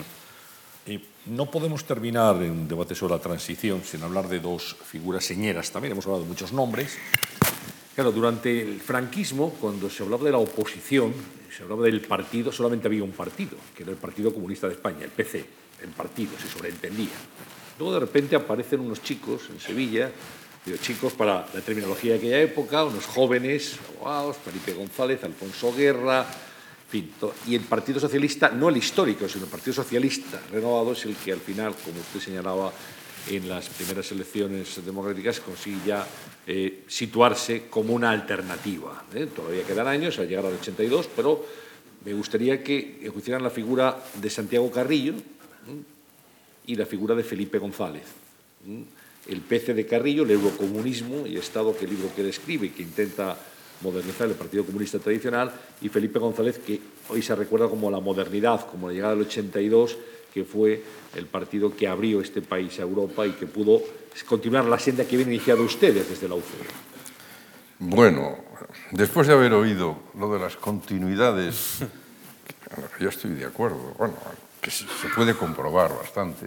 [1.26, 5.70] No podemos terminar en un debate sobre la transición sin hablar de dos figuras señeras.
[5.70, 6.96] También hemos hablado de muchos nombres.
[7.94, 11.12] Claro, durante el franquismo, cuando se hablaba de la oposición,
[11.54, 15.00] se hablaba del partido, solamente había un partido, que era el Partido Comunista de España,
[15.02, 15.44] el PC,
[15.82, 17.10] el partido, se sobreentendía.
[17.78, 20.10] Luego de repente aparecen unos chicos en Sevilla,
[20.64, 26.26] digo, chicos para la terminología de aquella época, unos jóvenes, abogados, Felipe González, Alfonso Guerra,
[26.92, 31.32] y el Partido Socialista, no el histórico, sino el Partido Socialista renovado, es el que
[31.32, 32.72] al final, como usted señalaba
[33.28, 36.06] en las primeras elecciones democráticas, consigue ya
[36.46, 39.04] eh, situarse como una alternativa.
[39.12, 39.26] ¿eh?
[39.26, 41.44] Todavía quedan años a llegar al 82, pero
[42.06, 45.12] me gustaría que enjuiciaran la figura de Santiago Carrillo
[46.66, 48.04] y la figura de Felipe González.
[49.26, 52.82] El PC de Carrillo, el eurocomunismo y Estado que el libro que describe y que
[52.82, 53.36] intenta
[53.80, 58.66] modernizar el Partido Comunista tradicional, y Felipe González, que hoy se recuerda como la modernidad,
[58.66, 59.96] como la llegada del 82,
[60.32, 60.82] que fue
[61.14, 63.80] el partido que abrió este país a Europa y que pudo
[64.26, 66.66] continuar la senda que habían iniciado ustedes desde la UCD.
[67.78, 68.36] Bueno,
[68.90, 71.78] después de haber oído lo de las continuidades,
[72.98, 74.14] yo estoy de acuerdo, bueno,
[74.60, 76.46] que se puede comprobar bastante.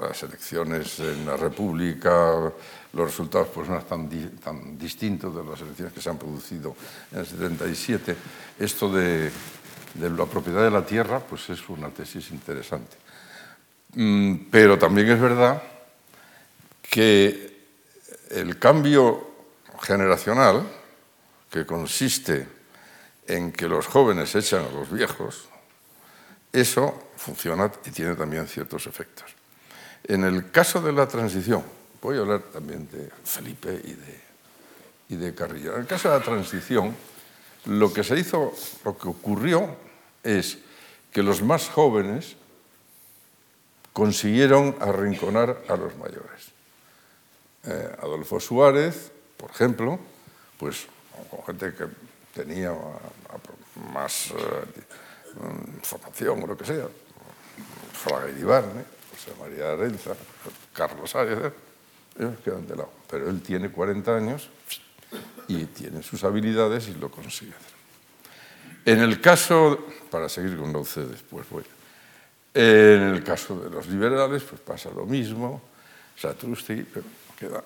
[0.00, 2.52] Las elecciones en la República,
[2.94, 4.08] los resultados pues, no están
[4.42, 6.76] tan distintos de las elecciones que se han producido
[7.12, 8.16] en el 77.
[8.58, 9.30] Esto de,
[9.94, 12.96] de la propiedad de la tierra pues, es una tesis interesante.
[13.94, 15.62] Mm, pero también es verdad
[16.82, 17.54] que
[18.30, 19.34] el cambio
[19.80, 20.66] generacional,
[21.50, 22.46] que consiste
[23.26, 25.48] en que los jóvenes echan a los viejos,
[26.52, 29.34] eso funciona y tiene también ciertos efectos.
[30.04, 31.64] En el caso de la transición,
[32.04, 34.20] Voy a hablar también de Felipe y de,
[35.08, 35.72] y de Carrillo.
[35.72, 36.94] En el caso de la transición,
[37.64, 38.52] lo que se hizo,
[38.84, 39.74] lo que ocurrió
[40.22, 40.58] es
[41.10, 42.36] que los más jóvenes
[43.94, 46.52] consiguieron arrinconar a los mayores.
[47.64, 49.98] Eh, Adolfo Suárez, por ejemplo,
[50.58, 50.86] pues
[51.30, 51.86] con gente que
[52.34, 52.74] tenía
[53.94, 54.34] más eh,
[55.82, 56.86] formación o lo que sea,
[57.94, 60.14] Fraga y José María Arenza,
[60.74, 61.50] Carlos Arias,
[62.18, 62.74] ellos quedan de.
[63.08, 64.48] Pero él tiene 40 años
[65.48, 67.74] y tiene sus habilidades y lo consigue hacer.
[68.86, 71.64] En el caso, para seguir con UCD después voy,
[72.52, 75.60] en el caso de los liberales, pues pasa lo mismo,
[76.16, 77.06] Satrusti, pero
[77.38, 77.64] queda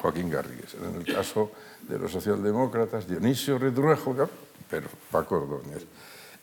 [0.00, 0.74] Joaquín Garrigues.
[0.74, 4.28] En el caso de los socialdemócratas, Dionisio Ridruejo,
[4.68, 5.84] pero Paco Ordóñez.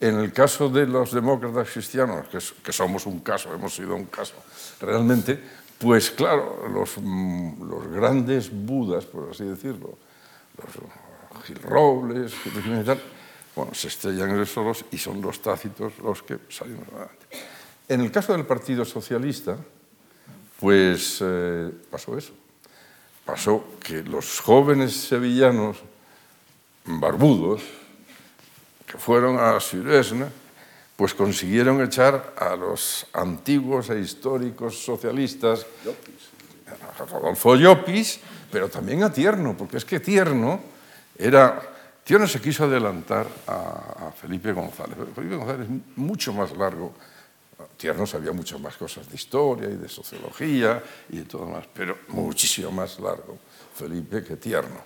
[0.00, 4.34] En el caso de los demócratas cristianos, que somos un caso, hemos sido un caso,
[4.80, 5.40] realmente
[5.78, 9.98] pues claro, los, mm, los grandes budas, por así decirlo,
[10.58, 12.32] los Gil Robles,
[13.54, 17.26] bueno, se estrellan ellos solos y son los tácitos los que salimos adelante.
[17.88, 19.56] En el caso del Partido Socialista,
[20.58, 22.32] pues eh, pasó eso.
[23.24, 25.78] Pasó que los jóvenes sevillanos
[26.84, 27.62] barbudos
[28.86, 30.30] que fueron a Suresna
[30.96, 35.66] pues consiguieron echar a los antiguos e históricos socialistas,
[36.70, 38.20] a Rodolfo Llopis,
[38.50, 40.60] pero también a Tierno, porque es que Tierno
[41.18, 41.70] era...
[42.04, 44.96] Tierno se quiso adelantar a, Felipe González.
[45.14, 46.92] Felipe González es mucho más largo.
[47.78, 51.98] Tierno sabía mucho más cosas de historia y de sociología y de todo más, pero
[52.08, 53.38] muchísimo más largo
[53.74, 54.84] Felipe que Tierno.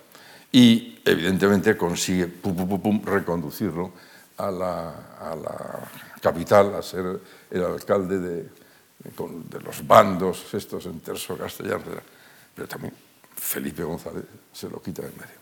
[0.51, 3.91] Y evidentemente consigue pum, reconducirlo
[4.39, 5.89] a la,
[6.21, 7.19] capital, a ser
[7.51, 11.83] el alcalde de, de, los bandos estos en terzo castellano,
[12.55, 12.93] pero también
[13.35, 15.39] Felipe González se lo quita de medio.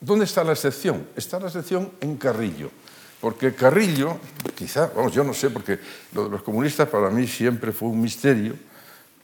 [0.00, 1.06] ¿dónde está la excepción?
[1.16, 2.70] Está la excepción en Carrillo.
[3.20, 4.18] Porque Carrillo,
[4.54, 5.78] quizá, vamos, yo no sé, porque
[6.12, 8.54] lo de los comunistas para mí siempre fue un misterio.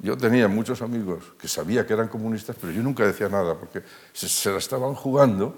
[0.00, 3.82] Yo tenía muchos amigos que sabía que eran comunistas, pero yo nunca decía nada, porque
[4.12, 5.56] se, se la estaban jugando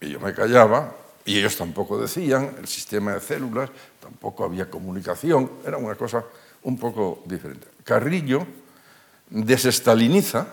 [0.00, 3.70] y yo me callaba, y ellos tampoco decían, el sistema de células,
[4.00, 6.24] tampoco había comunicación, era una cosa
[6.64, 7.68] un poco diferente.
[7.84, 8.46] Carrillo
[9.30, 10.46] desestaliniza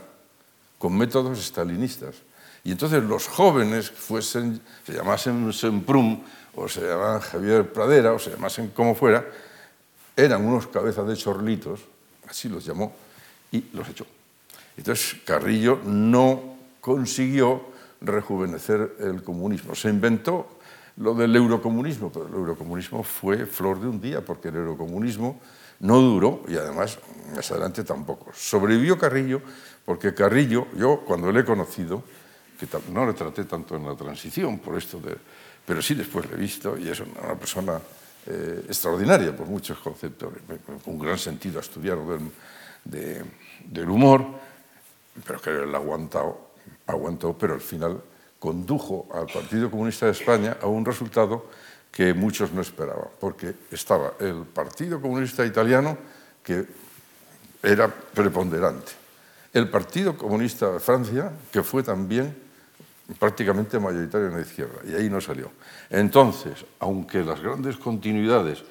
[0.78, 2.15] con métodos estalinistas.
[2.63, 6.22] Y entonces los jóvenes, fuesen, se llamasen Semprum,
[6.55, 9.26] o se llamaban Javier Pradera, o se llamasen como fuera,
[10.15, 11.82] eran unos cabezas de chorlitos,
[12.28, 12.93] así los llamó,
[13.51, 14.05] y los echó.
[14.78, 17.70] Entonces Carrillo no consiguió
[18.01, 19.76] rejuvenecer el comunismo.
[19.76, 20.59] Se inventó
[20.99, 25.39] lo del eurocomunismo, pero el eurocomunismo fue flor de un día, porque el eurocomunismo
[25.79, 26.99] no duró y además
[27.35, 28.31] más adelante tampoco.
[28.33, 29.41] Sobrevivió Carrillo
[29.85, 32.03] porque Carrillo, yo cuando le he conocido,
[32.59, 35.15] que no le traté tanto en la transición por esto de
[35.69, 37.79] pero sí después lo he visto y es una, persona
[38.25, 40.33] eh, extraordinaria por muchos conceptos,
[40.65, 41.99] con un gran sentido a estudiar
[42.83, 43.23] del,
[43.65, 44.25] del humor,
[45.27, 46.49] pero que él aguantado,
[46.87, 48.01] aguantó, pero al final
[48.39, 51.45] condujo al Partido Comunista de España a un resultado
[51.91, 55.97] que muchos no esperaban, porque estaba el Partido Comunista Italiano,
[56.43, 56.65] que
[57.61, 58.93] era preponderante,
[59.53, 62.35] el Partido Comunista de Francia, que fue también
[63.17, 65.51] prácticamente mayoritario en la izquierda, y ahí no salió.
[65.89, 68.63] Entonces, aunque las grandes continuidades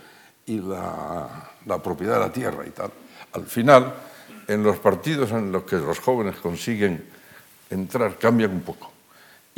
[0.46, 2.90] y la, la, propiedad de la tierra y tal,
[3.32, 3.94] al final,
[4.46, 7.04] en los partidos en los que los jóvenes consiguen
[7.68, 8.97] entrar, cambian un poco.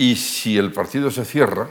[0.01, 1.68] Y si el partido se cierra,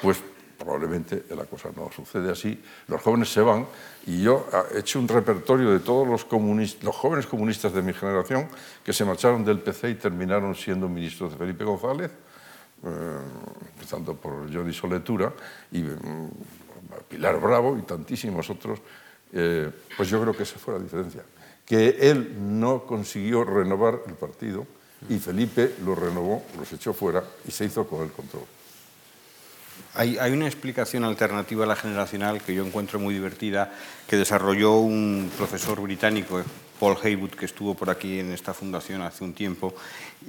[0.00, 0.16] pues
[0.58, 2.58] probablemente la cosa no sucede así.
[2.88, 3.66] Los jóvenes se van
[4.06, 8.48] y yo he hecho un repertorio de todos los, jóvenes comunistas de mi generación
[8.82, 13.18] que se marcharon del PC y terminaron siendo ministros de Felipe González, eh,
[13.74, 15.34] empezando por Jordi Soletura
[15.70, 16.30] y mm,
[17.10, 18.78] Pilar Bravo y tantísimos otros.
[19.34, 21.24] Eh, pues yo creo que esa fue la diferencia,
[21.66, 24.66] que él no consiguió renovar el partido
[25.08, 28.44] y Felipe lo renovó, los echó fuera y se hizo con el control.
[29.94, 33.72] Hay, una explicación alternativa a la generacional que yo encuentro muy divertida,
[34.06, 36.42] que desarrolló un profesor británico,
[36.80, 39.74] Paul Haywood, que estuvo por aquí en esta fundación hace un tiempo.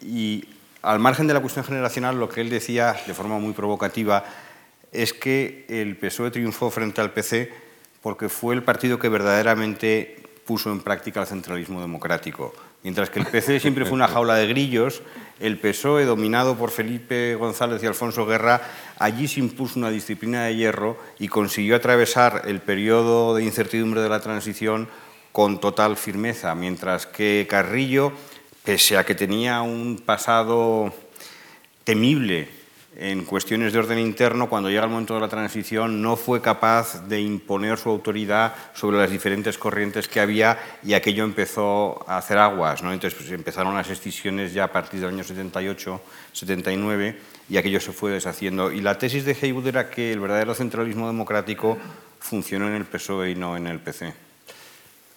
[0.02, 0.46] Y
[0.82, 4.26] al margen de la cuestión generacional, lo que él decía de forma muy provocativa
[4.92, 7.52] es que el PSOE triunfó frente al PC
[8.02, 12.54] porque fue el partido que verdaderamente puso en práctica el centralismo democrático.
[12.84, 15.02] Mientras que el PC siempre fue una jaula de grillos,
[15.40, 18.62] el PSOE, dominado por Felipe González y Alfonso Guerra,
[19.00, 24.10] allí se impuso una disciplina de hierro y consiguió atravesar el periodo de incertidumbre de
[24.10, 24.88] la transición
[25.32, 28.14] con total firmeza, mientras que Carrillo,
[28.64, 30.94] pese a que tenía un pasado
[31.84, 32.63] temible
[32.96, 37.08] en cuestiones de orden interno, cuando llega el momento de la transición, no fue capaz
[37.08, 42.38] de imponer su autoridad sobre las diferentes corrientes que había y aquello empezó a hacer
[42.38, 42.84] aguas.
[42.84, 42.94] ¿no?
[42.94, 46.02] Entonces pues, empezaron las excisiones ya a partir del año 78,
[46.34, 47.18] 79
[47.50, 48.72] y aquello se fue deshaciendo.
[48.72, 51.78] Y la tesis de Haywood era que el verdadero centralismo democrático
[52.20, 54.33] funcionó en el PSOE y no en el PC.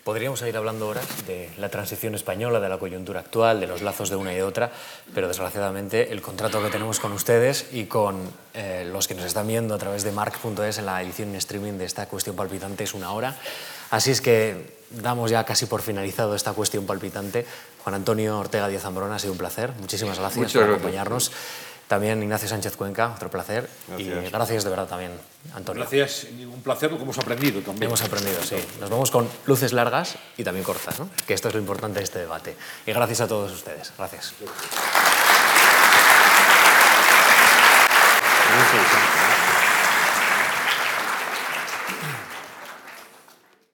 [0.06, 4.08] Podríamos ir hablando ahora de la transición española, de la coyuntura actual, de los lazos
[4.08, 4.70] de una y de otra,
[5.12, 8.20] pero desgraciadamente el contrato que tenemos con ustedes y con
[8.54, 11.72] eh, los que nos están viendo a través de mark.es en la edición en streaming
[11.72, 13.36] de esta cuestión palpitante es una hora.
[13.90, 17.44] Así es que damos ya casi por finalizado esta cuestión palpitante.
[17.82, 19.72] Juan Antonio Ortega Díaz Zambrona, ha sido un placer.
[19.80, 21.32] Muchísimas gracias por acompañarnos.
[21.88, 23.68] También Ignacio Sánchez Cuenca, otro placer.
[23.96, 25.12] Y gracias de verdad también,
[25.54, 25.82] Antonio.
[25.82, 27.84] Gracias, un placer, lo que hemos aprendido también.
[27.84, 28.56] Hemos aprendido, sí.
[28.80, 31.08] Nos vamos con luces largas y también cortas, ¿no?
[31.26, 32.56] que esto es lo importante de este debate.
[32.86, 33.92] Y gracias a todos ustedes.
[33.96, 34.34] Gracias.